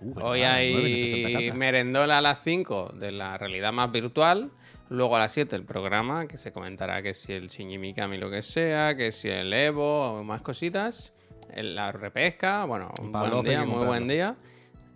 [0.00, 4.50] Uh, Hoy hay merendola a las 5 de la realidad más virtual.
[4.88, 8.30] Luego a las 7 el programa, que se comentará que si el Shinji Mikami lo
[8.30, 11.12] que sea, que si el Evo o más cositas.
[11.54, 14.36] La repesca, bueno, un Pablo buen día, muy buen día.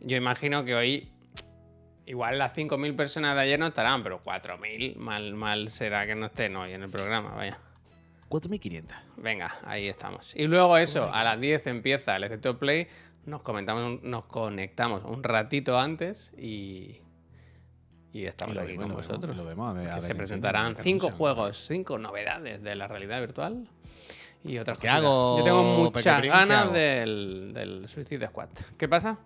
[0.01, 1.09] Yo imagino que hoy
[2.07, 6.26] igual las 5.000 personas de ayer no estarán, pero 4.000 mal, mal será que no
[6.26, 7.59] estén hoy en el programa, vaya.
[8.28, 8.84] 4.500.
[9.18, 10.34] Venga, ahí estamos.
[10.34, 12.88] Y luego eso, a las 10 empieza el Excepto Play,
[13.24, 17.01] nos, comentamos, nos conectamos un ratito antes y,
[18.12, 19.36] y estamos Y aquí vemos, con lo vemos, vosotros.
[19.36, 22.74] lo vemos, a ver- a que ver se en presentarán cinco juegos, cinco novedades de
[22.74, 23.68] la realidad virtual
[24.45, 25.03] y otras ¿Qué cosas.
[25.03, 28.49] Yo tengo muchas ganas del, del Suicide Squad.
[28.76, 29.18] ¿Qué pasa?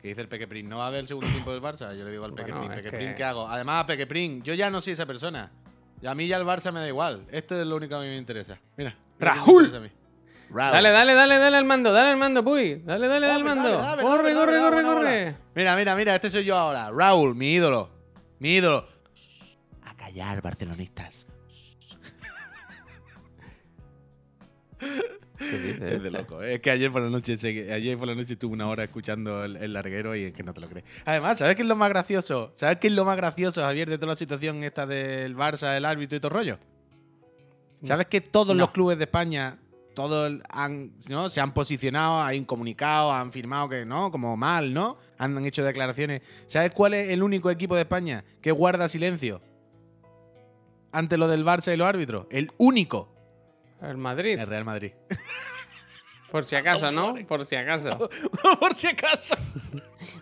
[0.00, 1.94] Que dice el Pequeprín, ¿no va a haber el segundo tiempo del Barça?
[1.96, 3.46] Yo le digo al Bueno, Pequeprín, es Pequeprín, que- ¿qué hago?
[3.48, 5.50] Además, Pequeprín, yo ya no soy esa persona.
[6.02, 7.26] Y a mí ya el Barça me da igual.
[7.30, 8.58] Esto es lo único que a mí me interesa.
[8.76, 8.96] Mira.
[9.18, 9.66] Raúl.
[9.66, 9.88] interesa a mí.
[10.48, 10.72] Raúl.
[10.72, 12.76] Dale, dale, dale, dale al mando, dale al mando, Puy.
[12.84, 13.68] Dale, dale, dale al mando.
[13.70, 15.36] dale, dale, corre, corre, corre, corre.
[15.54, 16.90] Mira, mira, mira, este soy yo ahora.
[16.90, 17.90] Raúl, mi ídolo.
[18.38, 18.86] Mi ídolo.
[19.84, 21.26] A callar, barcelonistas.
[25.38, 25.80] ¿Qué dices?
[25.92, 26.42] Es de loco.
[26.42, 26.54] ¿eh?
[26.54, 27.38] Es que ayer por la noche
[27.72, 30.52] ayer por la noche estuve una hora escuchando el, el larguero y es que no
[30.52, 30.84] te lo crees.
[31.06, 32.52] Además, ¿sabes qué es lo más gracioso?
[32.56, 35.84] ¿Sabes qué es lo más gracioso, Javier, de toda la situación esta del Barça, el
[35.86, 36.58] árbitro y todo el rollo?
[37.82, 38.60] ¿Sabes que todos No.
[38.64, 39.56] los clubes de España,
[39.94, 41.30] todos han, ¿no?
[41.30, 44.98] se han posicionado, hay un comunicado, han firmado que no, como mal, ¿no?
[45.16, 46.20] Han, han hecho declaraciones.
[46.48, 49.40] ¿Sabes cuál es el único equipo de España que guarda silencio
[50.92, 52.26] ante lo del Barça y los árbitros?
[52.30, 53.08] El único.
[53.82, 54.38] El Madrid.
[54.38, 54.92] El Real Madrid.
[56.30, 57.14] Por si acaso, ¿no?
[57.26, 58.08] Por si acaso.
[58.60, 59.34] por si acaso.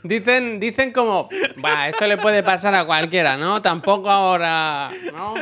[0.02, 1.28] Dicen, dicen como,
[1.62, 3.60] va, esto le puede pasar a cualquiera, ¿no?
[3.60, 5.34] Tampoco ahora, ¿no?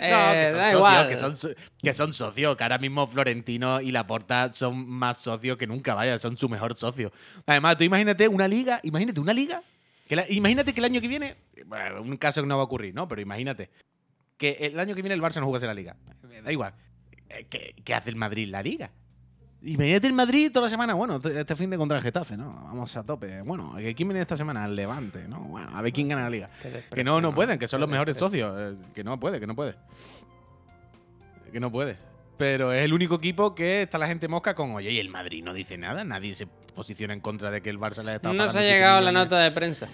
[0.00, 1.48] Eh, No, que son socios, que son, so-
[1.82, 6.18] que son socios, que ahora mismo Florentino y Laporta son más socios que nunca, vaya,
[6.18, 7.12] son su mejor socio.
[7.46, 9.62] Además, tú imagínate una liga, imagínate una liga,
[10.08, 12.66] que la- imagínate que el año que viene, bueno, un caso que no va a
[12.66, 13.06] ocurrir, ¿no?
[13.06, 13.70] Pero imagínate
[14.38, 15.94] que el año que viene el Barça no jugase la liga.
[16.42, 16.72] Da igual.
[17.36, 18.90] Eh, ¿Qué, qué hace el Madrid la liga?
[19.62, 22.52] Imagínate el Madrid toda la semana, bueno, te- este fin de contra el Getafe, ¿no?
[22.64, 23.40] Vamos a tope.
[23.40, 24.66] Bueno, ¿quién viene esta semana?
[24.66, 25.40] El Levante, ¿no?
[25.40, 26.50] Bueno, a ver quién gana la liga.
[26.94, 28.54] Que no, no pueden, que son los mejores socios.
[28.58, 29.74] eh, Que no puede, que no puede.
[31.50, 31.96] Que no puede.
[32.36, 35.42] Pero es el único equipo que está la gente mosca con, oye, y el Madrid
[35.42, 38.48] no dice nada, nadie se posiciona en contra de que el Barça le está No
[38.48, 39.88] se ha llegado la nota de prensa.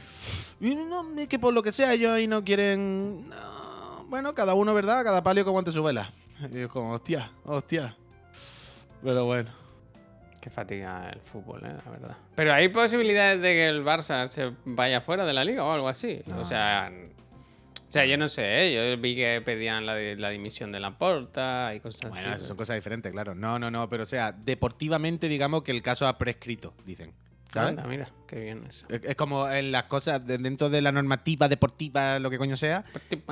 [0.59, 3.29] No, es que por lo que sea, ellos ahí no quieren.
[3.29, 5.05] no, bueno, cada uno, ¿verdad?
[5.05, 6.13] Cada palio que aguante su vela.
[6.53, 7.97] Y es como, hostia, hostia.
[9.03, 9.51] Pero bueno.
[10.41, 12.17] Qué fatiga el fútbol, eh, la verdad.
[12.35, 15.89] Pero hay posibilidades de que el Barça se vaya fuera de la liga o algo
[15.89, 16.23] así.
[16.27, 16.41] No.
[16.41, 16.91] O sea,
[17.91, 18.95] o sea, yo no sé, ¿eh?
[18.95, 22.37] yo vi que pedían la, la dimisión de la porta y cosas Bueno, así.
[22.37, 23.35] eso son cosas diferentes, claro.
[23.35, 27.13] No, no, no, pero o sea, deportivamente, digamos que el caso ha prescrito, dicen.
[27.53, 27.71] ¿Sabes?
[27.71, 28.87] Anda, mira, qué bien eso.
[28.89, 32.57] Es es como en las cosas de- dentro de la normativa deportiva, lo que coño
[32.57, 32.85] sea,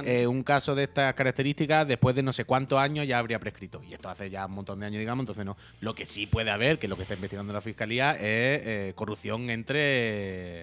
[0.05, 3.81] eh, un caso de estas características, después de no sé cuántos años ya habría prescrito.
[3.89, 5.57] Y esto hace ya un montón de años, digamos, entonces no.
[5.81, 8.93] Lo que sí puede haber, que es lo que está investigando la fiscalía, es eh,
[8.97, 10.63] corrupción entre.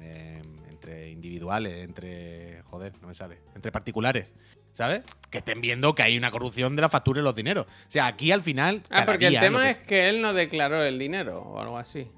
[0.00, 2.62] eh, entre individuales, entre.
[2.64, 3.38] Joder, no me sale.
[3.54, 4.32] Entre particulares.
[4.72, 5.02] ¿Sabes?
[5.30, 7.66] Que estén viendo que hay una corrupción de la factura y los dineros.
[7.66, 8.82] O sea, aquí al final.
[8.88, 12.08] Ah, porque el tema que- es que él no declaró el dinero o algo así.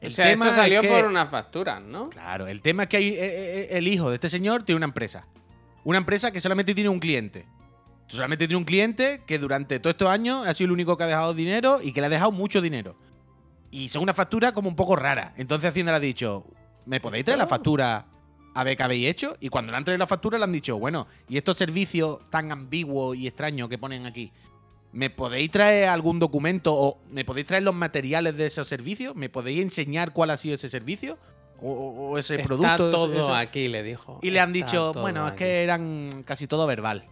[0.00, 2.10] El o sea, tema esto es salió que- por una factura, ¿no?
[2.10, 4.86] Claro, el tema es que hay, eh, eh, el hijo de este señor tiene una
[4.86, 5.26] empresa.
[5.84, 7.46] Una empresa que solamente tiene un cliente.
[8.08, 11.06] Solamente tiene un cliente que durante todos estos años ha sido el único que ha
[11.08, 12.96] dejado dinero y que le ha dejado mucho dinero.
[13.70, 15.32] Y son una factura como un poco rara.
[15.36, 16.44] Entonces Hacienda le ha dicho,
[16.84, 18.06] ¿me podéis traer la factura
[18.54, 19.36] a ver qué habéis hecho?
[19.40, 22.52] Y cuando le han traído la factura le han dicho, bueno, ¿y estos servicios tan
[22.52, 24.32] ambiguos y extraños que ponen aquí?
[24.92, 29.14] ¿Me podéis traer algún documento o me podéis traer los materiales de esos servicios?
[29.14, 31.18] ¿Me podéis enseñar cuál ha sido ese servicio?
[31.60, 32.90] ¿O, o- ese Está producto?
[32.90, 34.18] todo ese- aquí, le dijo.
[34.22, 37.04] y le han dicho, bueno, es que eran casi todo verbal.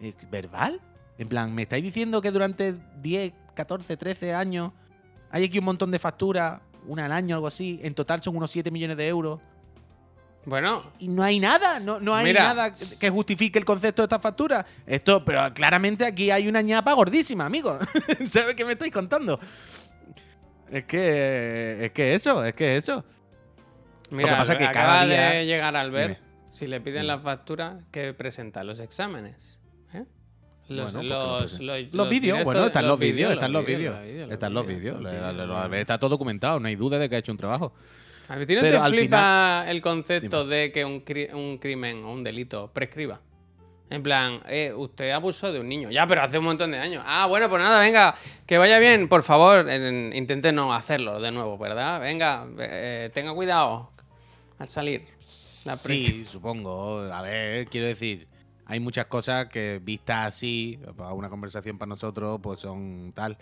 [0.00, 0.80] Y, ¿Verbal?
[1.18, 4.72] En plan, ¿me estáis diciendo que durante 10, 14, 13 años
[5.30, 7.80] hay aquí un montón de facturas, una al año, algo así?
[7.82, 9.40] En total son unos 7 millones de euros.
[10.46, 12.44] Bueno, Y no hay nada, no, no hay Mira.
[12.44, 14.64] nada que justifique el concepto de esta factura.
[14.86, 17.76] Esto, pero claramente aquí hay una ñapa gordísima, amigo.
[18.30, 19.40] ¿Sabes qué me estáis contando?
[20.70, 23.04] Es que, es que eso, es que eso.
[24.10, 26.08] mira, pasa es que acaba cada día- de llegar al ver.
[26.16, 26.26] Dime.
[26.50, 29.58] Si le piden la factura, que presenta los exámenes.
[29.92, 30.04] ¿eh?
[30.68, 33.66] Los, Bueno, pues que lo los, los, Los vídeos, bueno, están los vídeos, están los
[33.66, 33.96] vídeos.
[34.30, 37.38] Están los vídeos, lo- Está todo documentado, no hay duda de que ha hecho un
[37.38, 37.74] trabajo.
[38.28, 42.12] A ti no Pero te flipa el concepto de que un, cri- un crimen o
[42.12, 43.20] un delito prescriba.
[43.88, 45.92] En plan, eh, usted abusó de un niño.
[45.92, 47.04] Ya, pero hace un montón de años.
[47.06, 49.08] Ah, bueno, pues nada, venga, que vaya bien.
[49.08, 52.00] Por favor, en- intente no hacerlo de nuevo, ¿verdad?
[52.00, 53.90] Venga, eh, tenga cuidado
[54.58, 55.06] al salir.
[55.64, 57.00] La Sí, supongo.
[57.12, 58.26] A ver, quiero decir,
[58.64, 63.38] hay muchas cosas que vistas así, para una conversación para nosotros, pues son tal.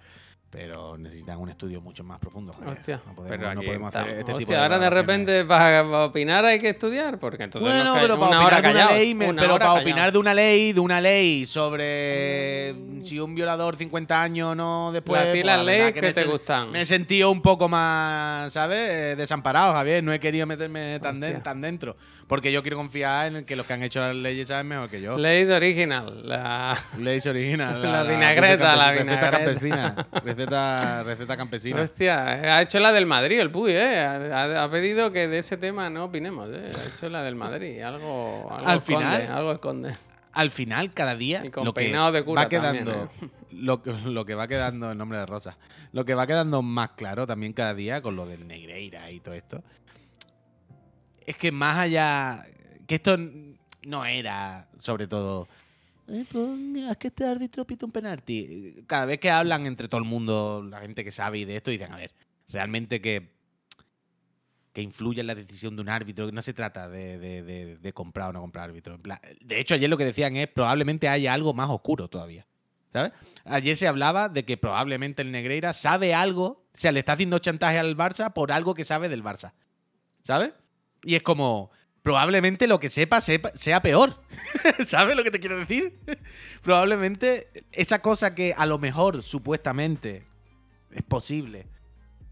[0.55, 2.53] Pero necesitan un estudio mucho más profundo.
[2.53, 2.79] Javier.
[2.79, 6.05] Hostia, no podemos, pero no podemos hacer este Hostia, tipo de ahora de repente para,
[6.07, 9.15] opinar hay que estudiar, porque entonces Bueno, pero para una hora opinar de una ley,
[9.17, 13.35] me- una pero hora para opinar de una ley, de una ley sobre si un
[13.35, 15.21] violador 50 años o no después.
[15.21, 16.71] a ti pues, las leyes que te gustan.
[16.71, 18.79] Me he sentido un poco más, ¿sabes?
[18.91, 20.03] Eh, Desamparado, Javier.
[20.05, 21.97] No he querido meterme tan, de- tan dentro.
[22.27, 25.01] Porque yo quiero confiar en que los que han hecho las leyes saben mejor que
[25.01, 25.19] yo.
[25.19, 26.27] Ley original.
[26.27, 26.77] La...
[26.99, 27.83] Leyes original.
[27.83, 29.31] La vinagreta, la receta vinagreta.
[29.39, 30.07] campesina.
[30.25, 31.81] Receta, receta campesina.
[31.83, 32.25] Hostia,
[32.57, 34.01] ha hecho la del Madrid el Puy, ¿eh?
[34.01, 36.71] Ha, pedido que de ese tema no opinemos, ¿eh?
[36.75, 37.81] Ha hecho la del Madrid.
[37.83, 39.93] Algo, algo Al esconde, final- algo esconde.
[40.33, 43.29] al final, cada día, Y con lo que peinado de cura va quedando, también, ¿eh?
[43.53, 45.57] lo, que- lo que va quedando, el nombre de Rosa,
[45.93, 49.35] lo que va quedando más claro también cada día con lo del Negreira y todo
[49.35, 49.63] esto,
[51.27, 52.47] es que más allá,
[52.87, 53.17] que esto
[53.87, 55.49] no era, sobre todo,
[56.09, 56.47] "Ay, pues,
[56.91, 58.75] es que este árbitro pita un penalti.
[58.87, 61.71] Cada vez que hablan entre todo el mundo, la gente que sabe y de esto,
[61.71, 62.13] dicen, a ver,
[62.49, 63.33] realmente que
[64.73, 66.33] que influye en la decisión de un árbitro.
[66.33, 68.99] No se trata de, de- de- comprar o no comprar árbitro.
[69.41, 72.45] De hecho, ayer lo que decían es probablemente haya algo más oscuro todavía.
[72.93, 73.13] ¿Sabes?
[73.45, 77.39] Ayer se hablaba de que probablemente el Negreira sabe algo, o sea, le está haciendo
[77.39, 79.53] chantaje al Barça por algo que sabe del Barça.
[80.25, 80.53] ¿Sabes?
[81.05, 81.71] Y es como,
[82.03, 84.21] probablemente lo que sepa, sepa sea peor.
[84.87, 85.99] ¿Sabes lo que te quiero decir?
[86.63, 90.25] probablemente esa cosa que a lo mejor, supuestamente,
[90.93, 91.67] es posible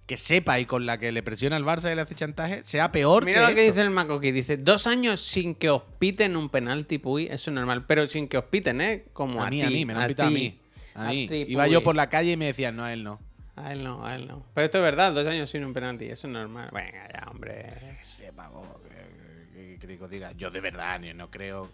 [0.07, 2.91] que sepa y con la que le presiona al Barça y le hace chantaje, sea
[2.91, 4.33] peor Mira que lo que dice el Macoqui.
[4.33, 7.87] Dice, dos años sin que os piten un penalti, Puy, eso es normal.
[7.87, 9.05] Pero sin que os piten, ¿eh?
[9.12, 10.59] Como a, a mí, a mí, me lo han pitado a mí.
[10.95, 11.29] A mí.
[11.31, 13.20] Iba yo por la calle y me decían, no, a él no.
[13.57, 14.47] A él no, a él no.
[14.55, 16.71] Pero esto es verdad, dos años sin un penalti, eso es normal.
[16.73, 17.97] Venga ya, hombre.
[17.99, 18.81] Que sepa, go,
[19.53, 20.33] que, diga.
[20.33, 21.71] Yo de verdad no creo.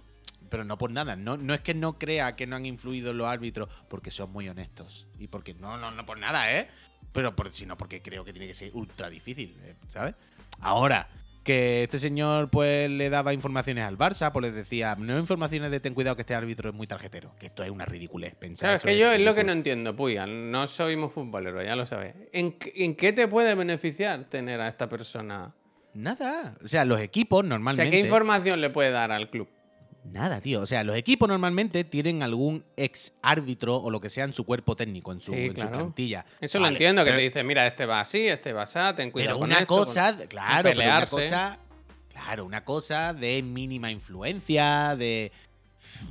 [0.51, 1.14] Pero no por nada.
[1.14, 4.49] No, no es que no crea que no han influido los árbitros porque son muy
[4.49, 5.07] honestos.
[5.18, 6.68] Y porque no, no, no por nada, ¿eh?
[7.12, 9.74] Pero por, sino porque creo que tiene que ser ultra difícil, ¿eh?
[9.89, 10.14] ¿sabes?
[10.61, 11.09] Ahora,
[11.49, 15.80] que este señor pues le daba informaciones al Barça, pues les decía, no informaciones de
[15.80, 17.32] ten cuidado que este árbitro es muy tarjetero.
[17.40, 18.34] Que esto es una ridiculez.
[18.34, 20.18] Pensar Claro, es que yo es lo que no entiendo, Puy.
[20.28, 22.14] No soy futbolero, ya lo sabes.
[22.34, 25.55] ¿En, qué- ¿En qué te puede beneficiar tener a esta persona?
[25.94, 26.55] Nada.
[26.62, 27.90] O sea, los equipos O sea, normalmente.
[27.90, 29.49] ¿qué información le puede dar al club?
[30.12, 30.62] Nada, tío.
[30.62, 34.44] O sea, los equipos normalmente tienen algún ex árbitro o lo que sea en su
[34.44, 35.70] cuerpo técnico, en su, Sí, en su claro.
[35.78, 36.24] plantilla.
[36.40, 39.11] Eso lo entiendo, que pero- te dice, mira, este va así, este va así, ten
[39.11, 41.59] cuidado Pero con una esto, con- cosa, claro, pero una cosa,
[42.11, 45.30] claro, una cosa de mínima influencia, de,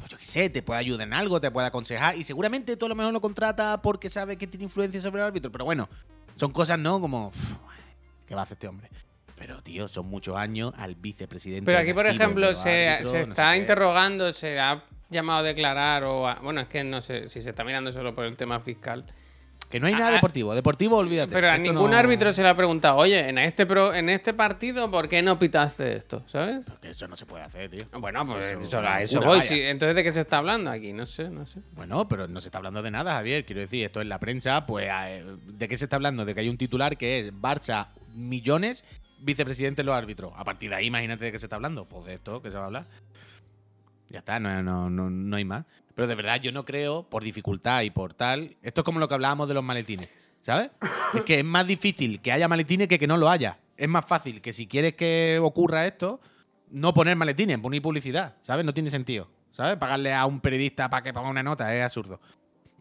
[0.10, 2.90] yo qué sé, te puede ayudar en algo, te puede aconsejar y seguramente tú a
[2.90, 5.90] lo mejor lo contrata porque sabe que tiene influencia sobre el árbitro, pero bueno,
[6.36, 7.02] son cosas, ¿no?
[7.02, 7.32] Como,
[8.28, 8.90] ¿qué va a hacer este hombre?
[9.38, 11.66] Pero, tío, son muchos años al vicepresidente.
[11.66, 15.44] Pero aquí, por ejemplo, se, árbitros, se no sé está interrogando, se ha llamado a
[15.44, 16.28] declarar o...
[16.28, 19.06] a- bueno, es que no sé si se está mirando solo por el tema fiscal.
[19.70, 20.56] Que no hay nada Ah, deportivo.
[20.56, 21.34] Deportivo, olvídate.
[21.34, 24.34] Pero a ningún no- árbitro se le ha preguntado, oye, en este, pro- en este
[24.34, 26.24] partido, ¿por qué no pitaste esto?
[26.28, 26.66] ¿Sabes?
[26.82, 27.82] Que eso no se puede hacer, tío.
[28.00, 29.42] Bueno, pues Eso a eso voy.
[29.42, 29.60] sí.
[29.62, 30.94] Entonces, ¿de qué se está hablando aquí?
[30.94, 31.60] No sé, no sé.
[31.74, 33.44] Bueno, pero no se está hablando de nada, Javier.
[33.46, 36.24] Quiero decir, esto es la prensa, pues eh, ¿de qué se está hablando?
[36.24, 38.86] De que hay un titular que es Barça millones,
[39.20, 40.34] vicepresidente los árbitros.
[40.36, 41.86] A partir de ahí, imagínate de qué se está hablando.
[41.86, 42.86] Pues de esto que se va a hablar.
[44.10, 45.66] Ya está, no, no, no, no hay más.
[45.96, 48.56] Pero de verdad, yo no creo, por dificultad y por tal.
[48.62, 50.10] Esto es como lo que hablábamos de los maletines,
[50.44, 50.70] ¿sabes?
[51.14, 53.58] es que es más difícil que haya maletines que que no lo haya.
[53.76, 56.22] Es más fácil que si quieres que ocurra esto,
[56.70, 58.66] no poner maletines, poner publicidad, ¿sabes?
[58.66, 59.78] No tiene sentido, ¿sabes?
[59.78, 62.20] Pagarle a un periodista para que ponga una nota es absurdo.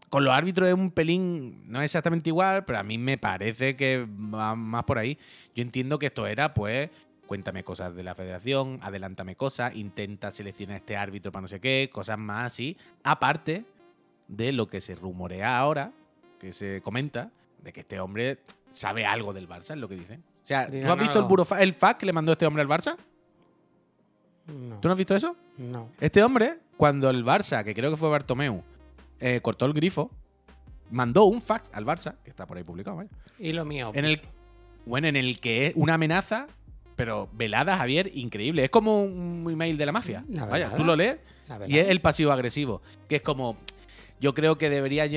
[0.09, 3.75] Con los árbitros es un pelín, no es exactamente igual, pero a mí me parece
[3.75, 5.17] que va más por ahí.
[5.53, 6.89] Yo entiendo que esto era, pues,
[7.25, 11.89] cuéntame cosas de la federación, adelántame cosas, intenta seleccionar este árbitro para no sé qué,
[11.91, 12.77] cosas más así.
[13.03, 13.65] Aparte
[14.29, 15.91] de lo que se rumorea ahora,
[16.39, 17.29] que se comenta,
[17.61, 18.37] de que este hombre
[18.71, 20.23] sabe algo del Barça, es lo que dicen.
[20.43, 21.29] O sea, ¿tú Digan has visto el, algo.
[21.35, 22.95] burofa- el fax que le mandó este hombre al Barça?
[24.45, 24.79] No.
[24.79, 25.35] ¿Tú no has visto eso?
[25.57, 25.89] no.
[25.99, 28.63] Este hombre, cuando el Barça, que creo que fue Bartomeu,
[29.19, 30.11] eh, cortó el grifo,
[30.91, 33.03] mandó un fax al Barça, que está por ahí publicado,
[33.39, 33.91] Y lo mío.
[33.93, 34.29] en el, pues.
[34.85, 36.47] bueno, en el que es una amenaza,
[36.95, 38.63] pero velada, Javier, increíble.
[38.63, 40.23] Es como un email de la mafia.
[40.29, 40.77] La Vaya, velada.
[40.77, 41.17] tú lo lees
[41.67, 43.57] y es el pasivo agresivo, que es como...
[44.19, 45.07] Yo creo que debería-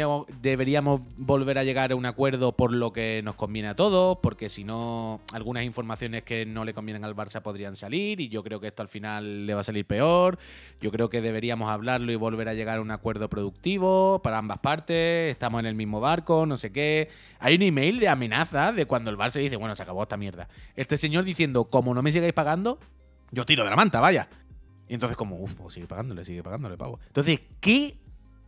[0.43, 4.51] deberíamos volver a llegar a un acuerdo por lo que nos conviene a todos, porque
[4.51, 8.61] si no, algunas informaciones que no le convienen al Barça podrían salir y yo creo
[8.61, 10.39] que esto al final le va a salir peor.
[10.83, 14.59] Yo creo que deberíamos hablarlo y volver a llegar a un acuerdo productivo para ambas
[14.61, 15.31] partes.
[15.31, 17.09] Estamos en el mismo barco, no sé qué.
[17.39, 20.47] Hay un email de amenaza de cuando el Barça dice, bueno, se acabó esta mierda.
[20.77, 22.79] Este señor diciendo, como no me sigáis pagando,
[23.31, 24.29] yo tiro de la manta, vaya.
[24.89, 26.99] Y entonces como, uff, pues sigue pagándole, sigue pagándole, pavo.
[27.07, 27.95] Entonces, ¿qué,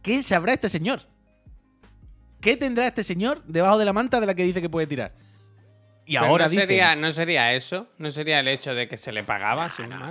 [0.03, 1.01] ¿qué sabrá este señor?
[2.41, 5.13] ¿Qué tendrá este señor debajo de la manta de la que dice que puede tirar?
[6.05, 6.63] Y Pero ahora no dice.
[6.63, 9.71] sería, no sería eso, no sería el hecho de que se le pagaba.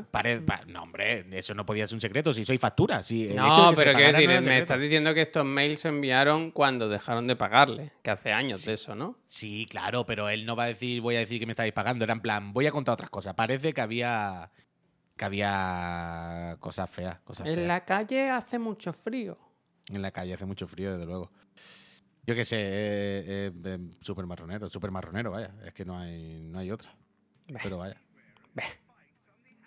[0.09, 2.33] Pare- pa- no, hombre, eso no podía ser un secreto.
[2.33, 3.03] Si soy factura.
[3.03, 5.43] Si el hecho de No, que pero quiero decir, no me estás diciendo que estos
[5.43, 9.17] mails se enviaron cuando dejaron de pagarle, que hace años de eso, ¿no?
[9.25, 12.05] Sí, claro, pero él no va a decir, voy a decir que me estáis pagando.
[12.05, 13.33] Era en plan, voy a contar otras cosas.
[13.33, 14.49] Parece que había.
[15.17, 17.19] que había cosas feas.
[17.19, 17.57] Cosas feas.
[17.57, 19.37] En la calle hace mucho frío.
[19.91, 21.31] En la calle hace mucho frío, desde luego.
[22.25, 25.53] Yo qué sé, eh, eh, eh, súper marronero, súper marronero, vaya.
[25.65, 26.93] Es que no hay, no hay otra.
[27.61, 27.99] Pero vaya.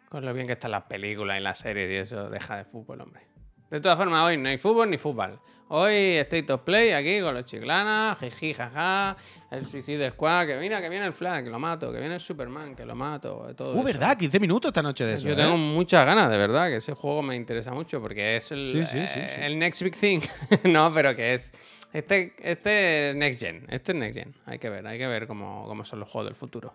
[0.08, 3.00] Con lo bien que están las películas y las series y eso, deja de fútbol,
[3.00, 3.22] hombre.
[3.70, 5.40] De todas formas, hoy no hay fútbol ni fútbol.
[5.76, 9.16] Hoy State of Play aquí con los chiclanas, jiji, jaja,
[9.50, 12.20] el Suicide Squad, que mira, que viene el Flash, que lo mato, que viene el
[12.20, 13.82] Superman, que lo mato, todo Uh, eso.
[13.82, 14.16] ¿verdad?
[14.16, 15.26] 15 minutos esta noche de eso.
[15.26, 15.36] Yo ¿eh?
[15.36, 18.84] tengo muchas ganas, de verdad, que ese juego me interesa mucho porque es el, Sí,
[18.86, 19.40] sí, sí, eh, sí.
[19.42, 20.20] el next big thing.
[20.64, 21.50] no, pero que es.
[21.92, 23.66] Este, este es next gen.
[23.68, 24.32] Este es next gen.
[24.46, 26.72] Hay que ver, hay que ver cómo, cómo son los juegos del futuro.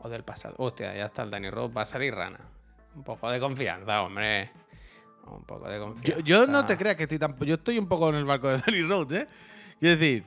[0.00, 0.56] O del pasado.
[0.58, 1.72] Hostia, ya está el Danny Rose.
[1.72, 2.40] Va a salir rana.
[2.96, 4.50] Un poco de confianza, hombre.
[5.26, 6.22] Un poco de Yo, confianza.
[6.22, 7.36] yo no te creas que estoy tan.
[7.40, 9.26] Yo estoy un poco en el barco de Danny Rhodes, ¿eh?
[9.80, 10.24] Quiero decir,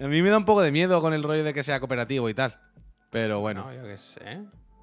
[0.00, 2.28] a mí me da un poco de miedo con el rollo de que sea cooperativo
[2.28, 2.58] y tal.
[3.10, 4.42] Pero bueno, No, yo qué sé.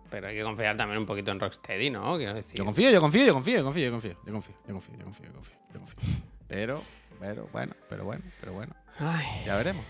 [0.10, 2.18] Pero hay que confiar también un poquito en Rocksteady, ¿no?
[2.18, 2.58] Quiero decir.
[2.58, 5.04] yo confío, yo confío, yo confío, yo confío, yo confío, yo confío, yo confío, yo
[5.06, 6.00] confío, yo confío, yo confío.
[6.48, 6.82] Pero,
[7.20, 8.74] pero bueno, pero bueno, pero bueno.
[9.00, 9.84] Ay, Ya veremos.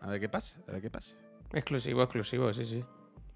[0.00, 1.16] A ver qué pasa, a ver qué pasa.
[1.52, 2.84] exclusivo, exclusivo, sí, sí.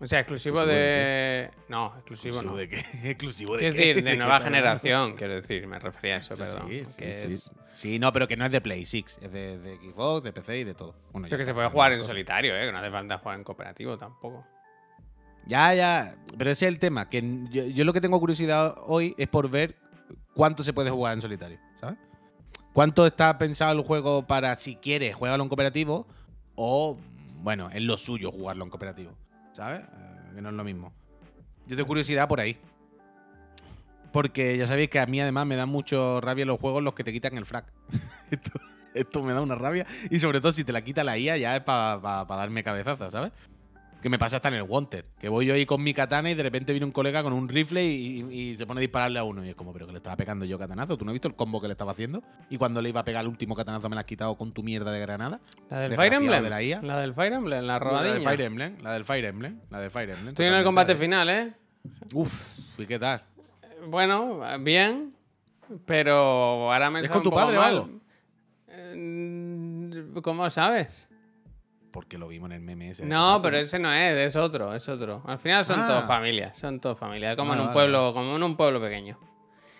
[0.00, 1.50] O sea, exclusivo, ¿Exclusivo de de.
[1.68, 2.56] No, exclusivo no.
[2.56, 2.84] de qué?
[3.04, 3.80] Exclusivo de Quiero qué?
[3.80, 6.68] decir, ¿De nueva generación, quiero decir, me refería a eso, Sí, perdón.
[6.68, 7.04] sí, sí, sí.
[7.34, 10.32] es- Sí, no, pero que no es de Play 6, es de, de Xbox, de
[10.32, 10.94] PC y de todo.
[11.12, 12.66] Bueno, ya que se puede jugar en solitario, ¿eh?
[12.66, 14.46] Que no hace falta jugar en cooperativo tampoco.
[15.46, 16.14] Ya, ya.
[16.38, 17.10] Pero ese es el tema.
[17.10, 17.20] Que
[17.50, 19.74] yo, yo lo que tengo curiosidad hoy es por ver
[20.34, 21.98] cuánto se puede jugar en solitario, ¿sabes?
[22.72, 26.06] ¿Cuánto está pensado el juego para, si quieres, juégalo en cooperativo?
[26.54, 26.96] O,
[27.42, 29.10] bueno, es lo suyo jugarlo en cooperativo,
[29.54, 29.80] ¿sabes?
[29.80, 30.92] Eh, que no es lo mismo.
[31.66, 32.58] Yo tengo curiosidad por ahí.
[34.12, 37.04] Porque ya sabéis que a mí además me dan mucho rabia los juegos los que
[37.04, 37.66] te quitan el frac.
[38.30, 38.50] esto,
[38.94, 39.86] esto me da una rabia.
[40.10, 43.32] Y sobre todo si te la quita la IA ya es para darme cabezazas, ¿sabes?
[44.04, 45.06] Que me pasa hasta en el Wanted.
[45.18, 47.48] Que voy yo ahí con mi katana y de repente viene un colega con un
[47.48, 49.42] rifle y, y- y se pone a dispararle a uno.
[49.44, 50.98] Y es como, pero que le estaba pegando yo katanazo.
[50.98, 52.22] ¿Tú no has visto el combo que le estaba haciendo?
[52.50, 54.62] Y cuando le iba a pegar el último katanazo me la has quitado con tu
[54.62, 55.40] mierda de granada.
[55.70, 56.42] La del Fire Emblem.
[56.42, 56.82] de la IA.
[56.82, 58.12] La del Fire Emblem, la La robadilla.
[58.14, 58.76] del Fire Emblem.
[58.82, 59.60] La del Fire Emblem.
[59.70, 60.28] La del Fire Emblem.
[60.28, 61.52] Estoy en el combate final, ¿eh?
[62.12, 63.22] Uf, ¿y qué tal?
[63.88, 65.14] Bueno, bien.
[65.86, 67.90] Pero ahora me ¿Es con tu padre o algo?
[68.68, 71.08] Eh, ¿Cómo sabes?
[71.94, 73.06] Porque lo vimos en el meme ese.
[73.06, 75.22] No, pero ese no es, es otro, es otro.
[75.26, 75.86] Al final son Ah.
[75.86, 78.80] todos familias, son todos familias, como Vale, en un vale, pueblo, como en un pueblo
[78.80, 79.16] pequeño.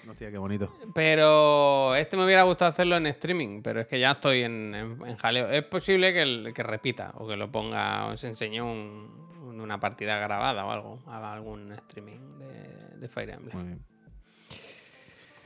[0.09, 0.73] Hostia, qué bonito.
[0.95, 5.07] Pero este me hubiera gustado hacerlo en streaming, pero es que ya estoy en, en-
[5.07, 5.51] en jaleo.
[5.51, 9.81] Es posible que, el- que repita o que lo ponga, os enseñe un- un- una
[9.81, 13.57] partida grabada o algo, haga algún streaming de, de Fire Emblem.
[13.57, 13.81] Muy bien.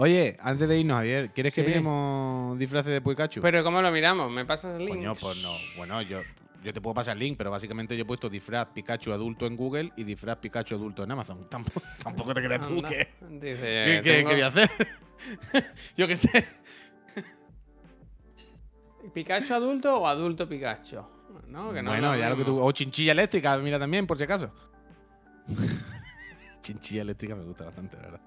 [0.01, 3.41] Oye, antes de irnos, Javier, ¿quieres que miremos disfraces de Pikachu?
[3.41, 4.31] Pero ¿cómo lo miramos?
[4.31, 4.97] ¿Me pasas el link?
[4.99, 5.51] Coño, pues no.
[5.77, 6.21] Bueno, yo,
[6.65, 9.57] yo te puedo pasar el link, pero básicamente yo he puesto disfraz Pikachu adulto en
[9.57, 11.47] Google y disfraz Pikachu adulto en Amazon.
[11.51, 13.09] Tampoco, tampoco te creas tú que.
[13.31, 14.71] Dice, ¿Qué, qué- tengo qué voy a hacer?
[15.97, 16.47] yo qué sé.
[19.15, 20.97] ¿Pikachu adulto o adulto Pikachu?
[21.47, 21.73] ¿No?
[21.73, 22.61] Que no bueno, ya lo que tú.
[22.61, 24.51] O chinchilla eléctrica, mira también, por si acaso.
[26.63, 28.21] chinchilla eléctrica me gusta bastante, la verdad.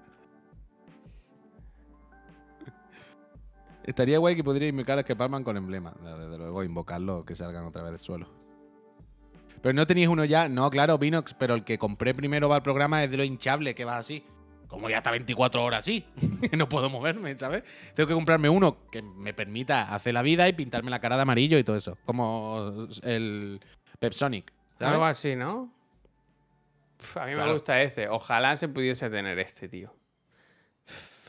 [3.84, 5.92] Estaría guay que podría invocar a que palman con emblema.
[6.02, 8.28] Desde luego, invocarlo, que salgan otra vez del suelo.
[9.60, 10.48] Pero no tenéis uno ya.
[10.48, 13.74] No, claro, Vinox, pero el que compré primero para el programa es de lo hinchable,
[13.74, 14.24] que va así.
[14.66, 16.04] Como ya está 24 horas así.
[16.56, 17.62] no puedo moverme, ¿sabes?
[17.94, 21.22] Tengo que comprarme uno que me permita hacer la vida y pintarme la cara de
[21.22, 21.98] amarillo y todo eso.
[22.04, 23.60] Como el
[23.98, 24.52] Pepsonic.
[24.78, 24.92] ¿sabes?
[24.94, 25.72] Algo así, ¿no?
[27.16, 28.08] A mí me gusta este.
[28.08, 29.92] Ojalá se pudiese tener este, tío.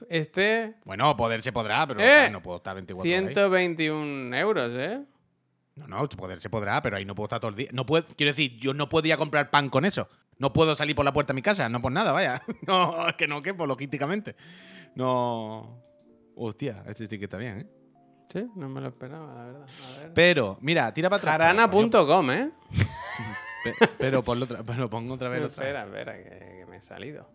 [0.10, 3.20] Este, Bueno, poder se podrá, pero Eh, no puedo estar 24 horas.
[3.20, 3.34] ahí.
[3.34, 5.02] 121 euros, ¿eh?
[5.76, 7.70] No, no, poder se podrá, pero ahí no puedo estar todo el día.
[7.74, 10.08] No puedo, quiero decir, yo no podía comprar pan con eso.
[10.38, 12.42] No puedo salir por la puerta de mi casa, no por nada, vaya.
[12.68, 14.36] No, es que no quepo, logísticamente.
[14.96, 15.82] No.
[16.36, 17.68] Hostia, este sí que está bien, ¿eh?
[18.32, 19.62] Sí, no me lo esperaba, la verdad.
[19.98, 20.14] A ver.
[20.14, 21.38] Pero, mira, tira para atrás.
[21.38, 22.52] Jarana.com, ¿eh?
[23.64, 25.74] Pe- Pero, ponlo otra, pero pongo otra vez otra vez.
[25.76, 27.30] espera, espera, que, que me he salido.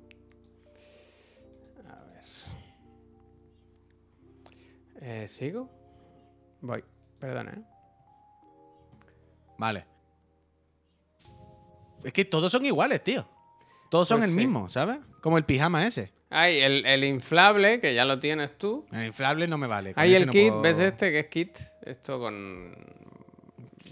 [5.00, 5.68] Eh, ¿Sigo?
[6.60, 6.82] Voy.
[7.18, 7.62] Perdona, ¿eh?
[9.58, 9.86] Vale.
[12.04, 13.26] Es que todos son iguales, tío.
[13.90, 14.40] Todos son Pues el sí.
[14.40, 14.98] mismo, ¿sabes?
[15.20, 16.12] Como el pijama ese.
[16.30, 18.86] Hay el, el inflable, que ya lo tienes tú.
[18.92, 19.94] El inflable no me vale.
[19.96, 21.58] Hay el no kit, puedo- ¿ves este que es kit?
[21.82, 22.74] Esto con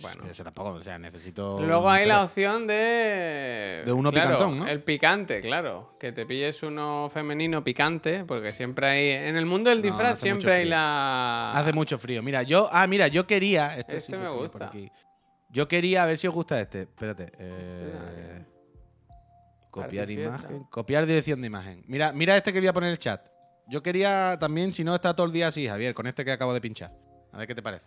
[0.03, 0.25] Bueno.
[0.31, 1.61] Eso tampoco, o sea, necesito.
[1.61, 3.83] Luego hay la opción de.
[3.85, 4.67] De uno claro, picantón, ¿no?
[4.69, 5.97] El picante, claro.
[5.99, 9.11] Que te pilles uno femenino picante, porque siempre hay.
[9.29, 11.53] En el mundo del disfraz siempre hay la.
[11.53, 12.23] Hace mucho frío.
[12.23, 12.69] Mira, yo.
[12.73, 13.77] Ah, mira, yo quería.
[13.79, 14.67] Este, Este sí me por gusta.
[14.67, 14.91] aquí.
[15.51, 16.83] Yo quería, a ver si os gusta este.
[16.83, 17.33] Espérate.
[17.39, 18.45] eh,
[19.71, 20.65] copiar imagen.
[20.65, 21.85] Copiar dirección de imagen.
[21.87, 23.21] Mira, mira este que voy a poner en el chat.
[23.69, 26.55] Yo quería también, si no está todo el día así, Javier, con este que acabo
[26.55, 26.93] de pinchar.
[27.33, 27.87] A ver qué te parece.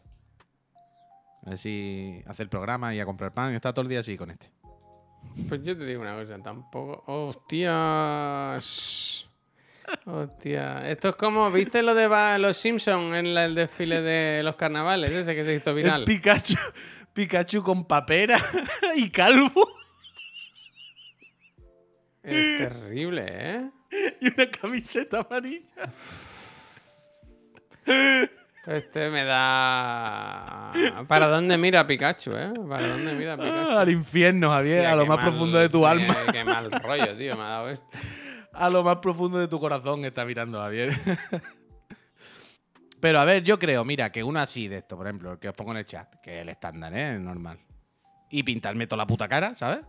[1.46, 3.54] A ver si hace el programa y a comprar pan.
[3.56, 4.50] Está todo el día así con este.
[5.48, 7.04] Pues yo te digo una cosa, tampoco.
[7.08, 8.56] ¡Hostias!
[10.06, 10.90] Hostia.
[10.90, 12.08] Esto es como, ¿viste lo de
[12.40, 15.10] los Simpsons en la- el desfile de los carnavales?
[15.10, 16.02] Ese que se hizo viral.
[16.02, 16.54] El Pikachu.
[17.14, 18.38] Pikachu con papera
[18.96, 19.52] y calvo
[22.22, 23.70] Es terrible, ¿eh?
[24.22, 25.90] y una camiseta amarilla.
[28.70, 30.72] Este me da.
[31.08, 32.54] ¿Para dónde mira Pikachu, eh?
[32.68, 33.72] ¿Para dónde mira Pikachu?
[33.78, 36.16] al infierno, Javier, Hostia, a lo más mal- profundo de tu alma.
[36.32, 37.86] Qué mal rollo, tío, me ha dado esto.
[38.52, 40.94] A lo más profundo de tu corazón está mirando Javier.
[43.00, 45.48] Pero a ver, yo creo, mira, que uno así de esto, por ejemplo, el que
[45.50, 47.14] os pongo en el chat, que es el estándar, ¿eh?
[47.16, 47.60] Es normal.
[48.30, 49.80] Y pintarme toda la puta cara, ¿sabes?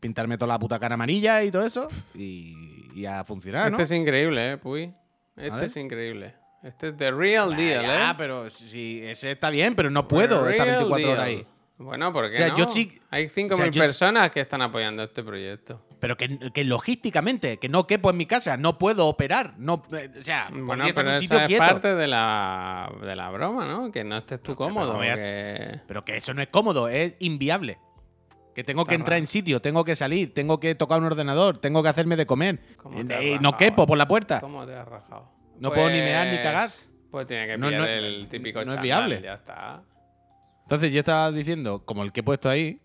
[0.00, 1.88] Pintarme toda la puta cara amarilla y todo eso.
[2.14, 2.54] Y,
[2.94, 3.78] y a funcionar, ¿no?
[3.78, 4.94] Este es increíble, eh, Puy.
[5.36, 6.34] Este es increíble.
[6.64, 8.14] Este es the real deal, Ah, eh.
[8.16, 11.46] pero si ese está bien, pero no puedo estar real 24 horas ahí.
[11.76, 12.56] Bueno, ¿por qué O sea, no?
[12.56, 15.82] yo sí- Hay 5.000 o sea, sí- personas que están apoyando este proyecto.
[16.00, 19.54] Pero que, que logísticamente, que no quepo en mi casa, no puedo operar.
[19.58, 21.64] No, eh, o sea, Bueno, pero en un esa sitio es quieto.
[21.64, 23.90] parte de la, de la broma, ¿no?
[23.90, 25.00] Que no estés tú No, cómodo.
[25.00, 27.78] que- Pero que eso no es cómodo, es inviable.
[28.54, 29.18] Que tengo Está que entrar raro.
[29.22, 32.60] en sitio, tengo que salir, tengo que tocar un ordenador, tengo que hacerme de comer.
[32.76, 34.40] ¿Cómo Eh, te has eh, no quepo por la puerta.
[34.40, 35.33] ¿Cómo te has rajado?
[35.58, 36.68] No puedo ni mear ni cagar.
[37.10, 39.20] Pues tiene que No, pillar no- el típico no es viable.
[39.22, 39.82] Ya está.
[40.62, 42.80] Entonces yo estaba diciendo, como el que he puesto ahí,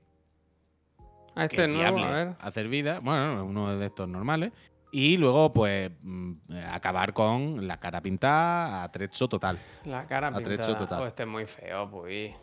[1.36, 2.36] Ah, que este es nuevo, a ver.
[2.39, 4.51] hacer vida, bueno, uno de estos normales.
[4.91, 6.34] Y luego, pues, mm,
[6.72, 9.57] acabar con la cara pintada a trecho total.
[9.86, 10.78] La cara Atrecho pintada.
[10.80, 11.01] total.
[11.03, 12.34] Oh, este es muy feo, pues.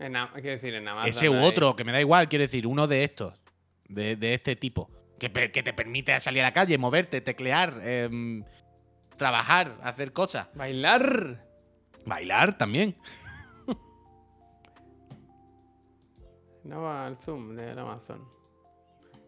[0.00, 2.66] En, quiero decir, en Amazon Ese u hay- otro, que me da igual, quiero decir,
[2.66, 3.34] uno de estos,
[3.88, 8.42] de, de este tipo, que, que te permite salir a la calle, moverte, teclear, em,
[9.16, 10.48] trabajar, hacer cosas.
[10.54, 11.44] Bailar.
[12.06, 12.96] Bailar también.
[16.64, 18.26] No va al zoom del Amazon.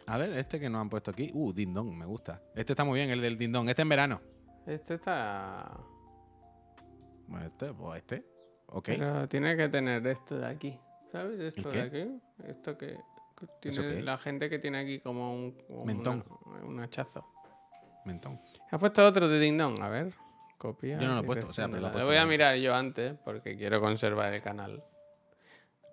[0.07, 1.31] A ver, este que nos han puesto aquí.
[1.35, 2.41] Uh, Ding Dong, me gusta.
[2.55, 3.69] Este está muy bien, el del Ding Dong.
[3.69, 4.21] Este en verano.
[4.67, 5.71] Este está.
[7.27, 8.25] Bueno, este, pues este.
[8.69, 8.85] Ok.
[8.87, 10.79] Pero tiene que tener esto de aquí.
[11.13, 11.39] ¿Sabes?
[11.41, 12.21] Esto de aquí.
[12.49, 12.97] Esto que,
[13.61, 16.25] que ¿Eso tiene la gente que tiene aquí como un, como Mentón.
[16.47, 17.27] una- un hachazo.
[18.05, 18.39] Mentón.
[18.71, 19.81] ¿Has puesto otro de Ding Dong?
[19.81, 20.13] A ver.
[20.59, 20.99] Copia.
[20.99, 22.57] Yo no lo he puesto, o sea, pero lo he Lo puesto voy a mirar
[22.57, 24.83] yo antes porque quiero conservar el canal.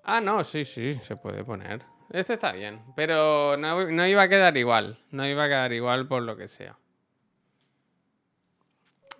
[0.04, 1.82] Ah, no, sí, sí, se puede poner.
[2.10, 5.00] Este está bien, pero no, no iba a quedar igual.
[5.12, 6.78] No iba a quedar igual por lo que sea.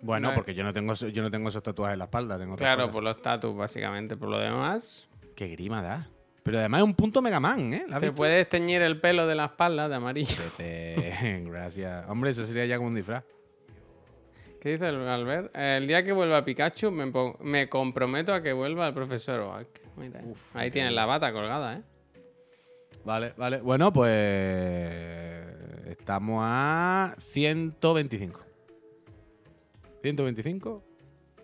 [0.00, 0.34] Bueno, No.
[0.34, 2.38] porque yo no tengo yo no tengo esos tatuajes en la espalda.
[2.38, 2.92] Tengo Claro, cosas.
[2.92, 4.16] por los tatus, básicamente.
[4.16, 6.08] Por lo demás, Qué grima da.
[6.44, 7.86] Pero además es un punto Mega Man, ¿eh?
[7.88, 8.16] ¿La has te visto?
[8.18, 10.42] puedes teñir el pelo de la espalda de amarillo.
[11.50, 12.04] Gracias.
[12.08, 13.24] Hombre, eso sería ya como un disfraz.
[14.64, 15.54] ¿Qué dice Albert?
[15.54, 19.68] El día que vuelva Pikachu, me, me comprometo a que vuelva el profesor Oak.
[19.94, 20.22] Mira,
[20.54, 21.82] ahí tienes la bata colgada, ¿eh?
[23.04, 23.60] Vale, vale.
[23.60, 24.10] Bueno, pues.
[25.86, 28.40] Estamos a 125.
[30.00, 30.82] 125.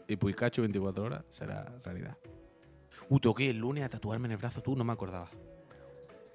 [0.09, 2.17] Y Pikachu 24 horas será realidad.
[3.11, 5.29] Uh, tengo que ir el lunes a tatuarme en el brazo, tú no me acordaba.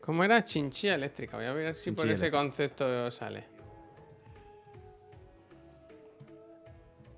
[0.01, 0.43] ¿Cómo era?
[0.43, 1.35] Chinchilla eléctrica.
[1.35, 2.37] Voy a ver si por ese eléctrica.
[2.37, 3.54] concepto sale.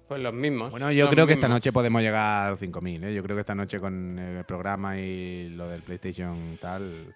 [0.07, 0.71] Pues los mismos.
[0.71, 3.13] Bueno, yo creo que esta noche podemos llegar a los 5.000, ¿eh?
[3.13, 7.13] Yo creo que esta noche con el programa y lo del PlayStation tal,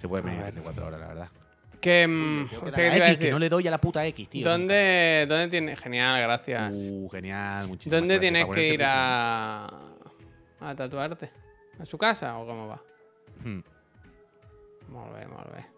[0.00, 0.42] se puede ver.
[0.44, 1.28] 24 horas, la verdad.
[1.80, 2.48] Que, mm,
[3.18, 4.48] que no le doy a la puta X, tío.
[4.48, 5.74] ¿Dónde, ¿Dónde tiene?
[5.76, 6.76] Genial, gracias.
[6.76, 9.66] Uh, genial, muchísimas ¿Dónde gracias tienes que ir a,
[10.60, 11.30] a tatuarte?
[11.80, 12.80] ¿A su casa o cómo va?
[13.44, 13.62] Hmm.
[14.92, 15.71] Molt bé, molt bé.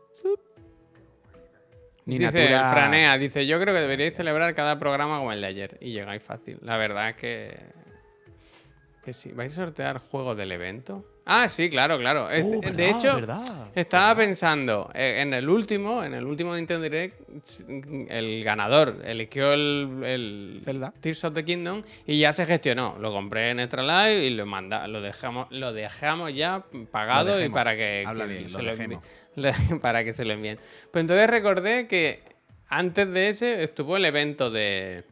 [2.06, 5.40] Ni dice Natura- el Franea, dice, yo creo que deberíais celebrar cada programa como el
[5.40, 5.78] de ayer.
[5.80, 6.58] Y llegáis fácil.
[6.62, 7.54] La verdad que...
[9.04, 9.32] Que sí.
[9.32, 11.04] ¿Vais a sortear juegos del evento?
[11.26, 12.28] Ah, sí, claro, claro.
[12.28, 14.24] Es- Oh, de hecho, verdad, estaba verdad.
[14.28, 17.18] pensando, eh, en el último, en el último Nintendo Direct,
[18.10, 20.92] el ganador eligió el, el Zelda.
[21.00, 22.96] Tears of the Kingdom y ya se gestionó.
[23.00, 26.62] Lo compré en Extra Live y lo manda, lo dejamos, lo dejamos ya
[26.92, 29.02] pagado y para que, Habla que bien, se lo lo dejemos.
[29.02, 29.08] envíe-
[29.70, 30.58] le- para que se lo envíen.
[30.92, 32.22] Pues entonces recordé que
[32.68, 35.04] antes de ese estuvo el evento de,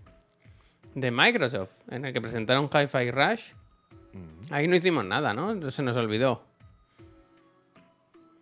[0.94, 3.42] de Microsoft, en el que presentaron Hi-Fi Rush.
[4.50, 5.70] Ahí no hicimos nada, ¿no?
[5.70, 6.42] Se nos olvidó.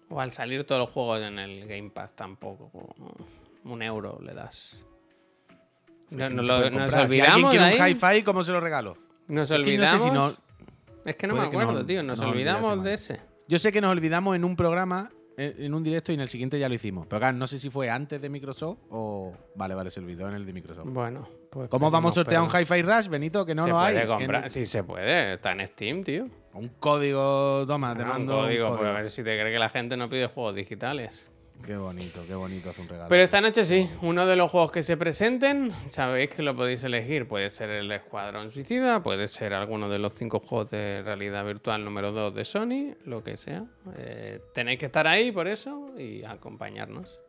[0.08, 2.70] O al salir todos los juegos en el Game Pass tampoco.
[3.64, 4.84] Un euro le das.
[6.10, 6.58] No- Que nos lo-.
[6.58, 8.96] Si alguien olvidamos quiere de un hi-fi, ¿cómo se lo regalo?
[9.28, 10.02] Nos Es que no sé olvidamos.
[10.02, 10.34] si no-
[11.04, 12.02] Es que no me acuerdo, tío.
[12.02, 13.20] Nos olvidamos de ese.
[13.46, 15.10] Yo sé que nos olvidamos en un programa,
[15.44, 17.06] en en un directo y en el siguiente ya lo hicimos.
[17.06, 19.32] Pero claro, no sé si fue antes de Microsoft o.
[19.54, 20.86] Vale, vale, se olvidó en el de Microsoft.
[20.88, 21.68] Bueno, pues.
[21.70, 22.48] ¿Cómo vamos a sortear un.
[22.48, 23.46] Hi-Fi Rush, Benito?
[23.46, 24.06] Que no se lo puede hay.
[24.06, 24.50] comprar.
[24.50, 25.34] Sí, se puede.
[25.34, 26.26] Está en Steam, tío.
[26.52, 28.36] Un código, toma, te Ah, un mando.
[28.38, 28.78] un código, código.
[28.82, 31.28] pues a ver si te cree que la gente no pide juegos digitales.
[31.64, 33.08] Qué bonito, qué bonito hace un regalo.
[33.08, 36.82] Pero esta noche sí, uno de los juegos que se presenten, sabéis que lo podéis
[36.84, 37.28] elegir.
[37.28, 41.84] Puede ser el Escuadrón Suicida, puede ser alguno de los cinco juegos de realidad virtual
[41.84, 43.64] número 2 de Sony, lo que sea.
[43.96, 47.20] Eh, tenéis que estar ahí por eso y acompañarnos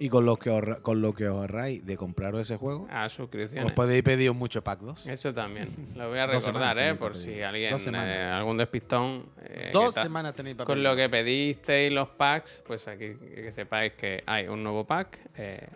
[0.00, 3.06] Y con lo que, ahorra- con lo que os ahorráis de compraros ese juego, a
[3.06, 3.72] os suscripciones.
[3.72, 5.06] podéis pedir mucho pack 2.
[5.08, 5.66] Eso también.
[5.96, 6.94] Lo voy a recordar, ¿eh?
[6.94, 9.26] Por si alguien, eh, algún despistón.
[9.42, 10.84] eh, Dos que semanas tenéis para Con pedir.
[10.88, 15.66] lo que pedisteis los packs, pues aquí que sepáis que hay un nuevo pack eh,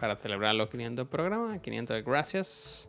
[0.00, 2.88] para celebrar los 500 programas, 500 de gracias.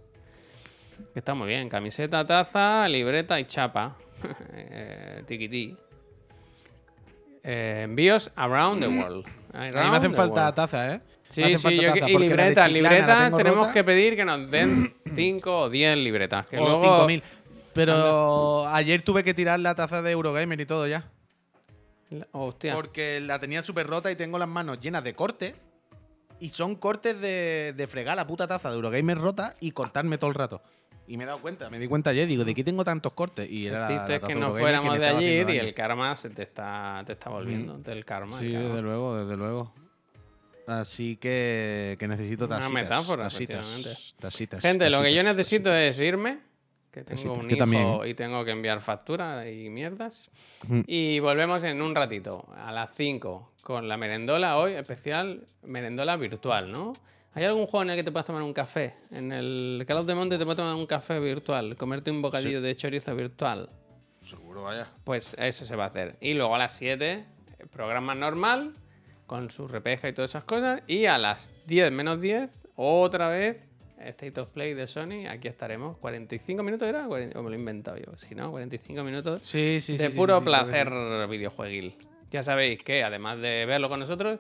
[1.14, 3.98] Está muy bien, camiseta, taza, libreta y chapa.
[4.54, 5.76] eh, tiquití.
[7.44, 9.26] Envíos around the world.
[9.56, 11.02] A mí me hacen falta tazas, ¿eh?
[11.30, 13.74] Sí, sí, yo que- y libretas, libretas tenemos rota.
[13.74, 16.46] que pedir que nos den 5 o 10 libretas.
[16.48, 16.98] Que o luego...
[17.08, 17.24] 5000.
[17.74, 21.10] Pero ayer tuve que tirar la taza de Eurogamer y todo ya.
[22.32, 22.74] Hostia.
[22.74, 25.56] Porque la tenía súper rota y tengo las manos llenas de cortes.
[26.40, 30.30] Y son cortes de, de fregar la puta taza de Eurogamer rota y cortarme todo
[30.30, 30.62] el rato.
[31.08, 33.50] Y me he dado cuenta, me di cuenta ayer, digo, ¿de qué tengo tantos cortes?
[33.50, 37.04] Y era la taza que no fuéramos de allí y el karma se te está,
[37.06, 37.78] te está volviendo.
[37.78, 38.40] Del karma.
[38.40, 38.68] Sí, el karma.
[38.70, 39.74] desde luego, desde luego.
[40.68, 42.74] Así que, que necesito Una tacitas.
[42.74, 44.16] metáfora, tasitas, efectivamente.
[44.20, 45.96] tasitas, Gente, lo que yo tasitas, necesito tasitas.
[45.96, 46.40] es irme.
[46.92, 47.38] Que tengo Tasitas.
[47.44, 50.30] un hijo también, y tengo que enviar factura y mierdas.
[50.70, 50.82] Mm.
[50.88, 56.72] Y volvemos en un ratito, a las 5, con la merendola hoy, especial merendola virtual,
[56.72, 56.94] ¿no?
[57.36, 58.94] ¿Hay algún juego en el que te puedas tomar un café?
[59.12, 62.62] En el Call of the Monte te puedes tomar un café virtual, comerte un bocadillo
[62.62, 63.70] de chorizo virtual.
[64.24, 64.88] Seguro, vaya.
[65.04, 66.16] Pues eso se va a hacer.
[66.22, 67.26] Y luego a las 7, eh,
[67.70, 68.74] programa normal,
[69.28, 70.82] con su repeja y todas esas cosas.
[70.88, 73.70] Y a las 10 menos 10, otra vez,
[74.00, 75.28] State of Play de Sony.
[75.30, 75.98] Aquí estaremos.
[75.98, 78.18] 45 minutos era, o me lo he inventado yo.
[78.18, 80.90] Si no, 45 minutos Sí, sí, de sí, puro placer
[81.30, 81.98] videojueguil.
[82.32, 84.40] Ya sabéis que además de verlo con nosotros,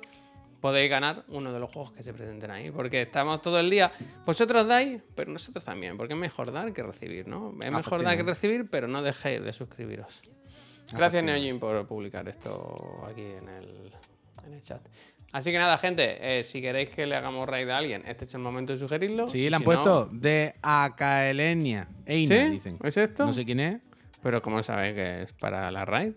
[0.66, 2.72] podéis ganar uno de los juegos que se presenten ahí.
[2.72, 3.92] Porque estamos todo el día.
[4.26, 5.96] Vosotros dais, pero nosotros también.
[5.96, 7.54] Porque es mejor dar que recibir, ¿no?
[7.62, 10.22] Es mejor dar que recibir, pero no dejéis de suscribiros.
[10.92, 11.24] Gracias.
[11.24, 13.92] Neojin, por publicar esto aquí en el,
[14.48, 14.82] en el chat.
[15.32, 18.34] Así que nada, gente, eh, si queréis que le hagamos raid a alguien, este es
[18.34, 19.28] el momento de sugerirlo.
[19.28, 21.88] Sí, le han puesto no- de Acaelenia.
[22.08, 22.50] Eina, ¿Sí?
[22.52, 22.80] dicen.
[22.82, 23.26] ¿Es esto?
[23.28, 23.82] No sé quién es,
[24.24, 26.14] Pero ¿cómo sabéis que es para la raid?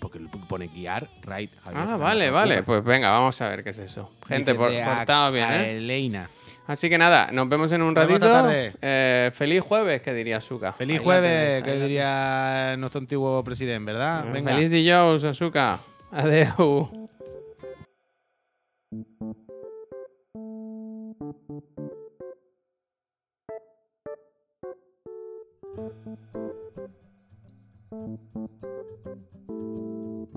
[0.00, 0.18] Porque
[0.48, 1.50] pone guiar, right.
[1.64, 2.62] Javier, Ah, vale, vale.
[2.62, 4.10] Pues venga, vamos a ver qué es eso.
[4.26, 5.58] Gente, por, de portaos bien, ¿eh?
[5.60, 6.30] Acaelena.
[6.66, 8.26] Así que nada, nos vemos en un Nos ratito.
[8.26, 8.72] tarde.
[8.82, 10.72] Eh, feliz jueves, que diría Suka.
[10.72, 14.24] Feliz Ahí jueves, que diría nuestro antiguo presidente, ¿verdad?
[14.32, 14.54] Venga.
[14.54, 15.78] Feliz Dijous, Asuka.
[16.10, 17.08] Adeu.
[29.48, 30.36] Música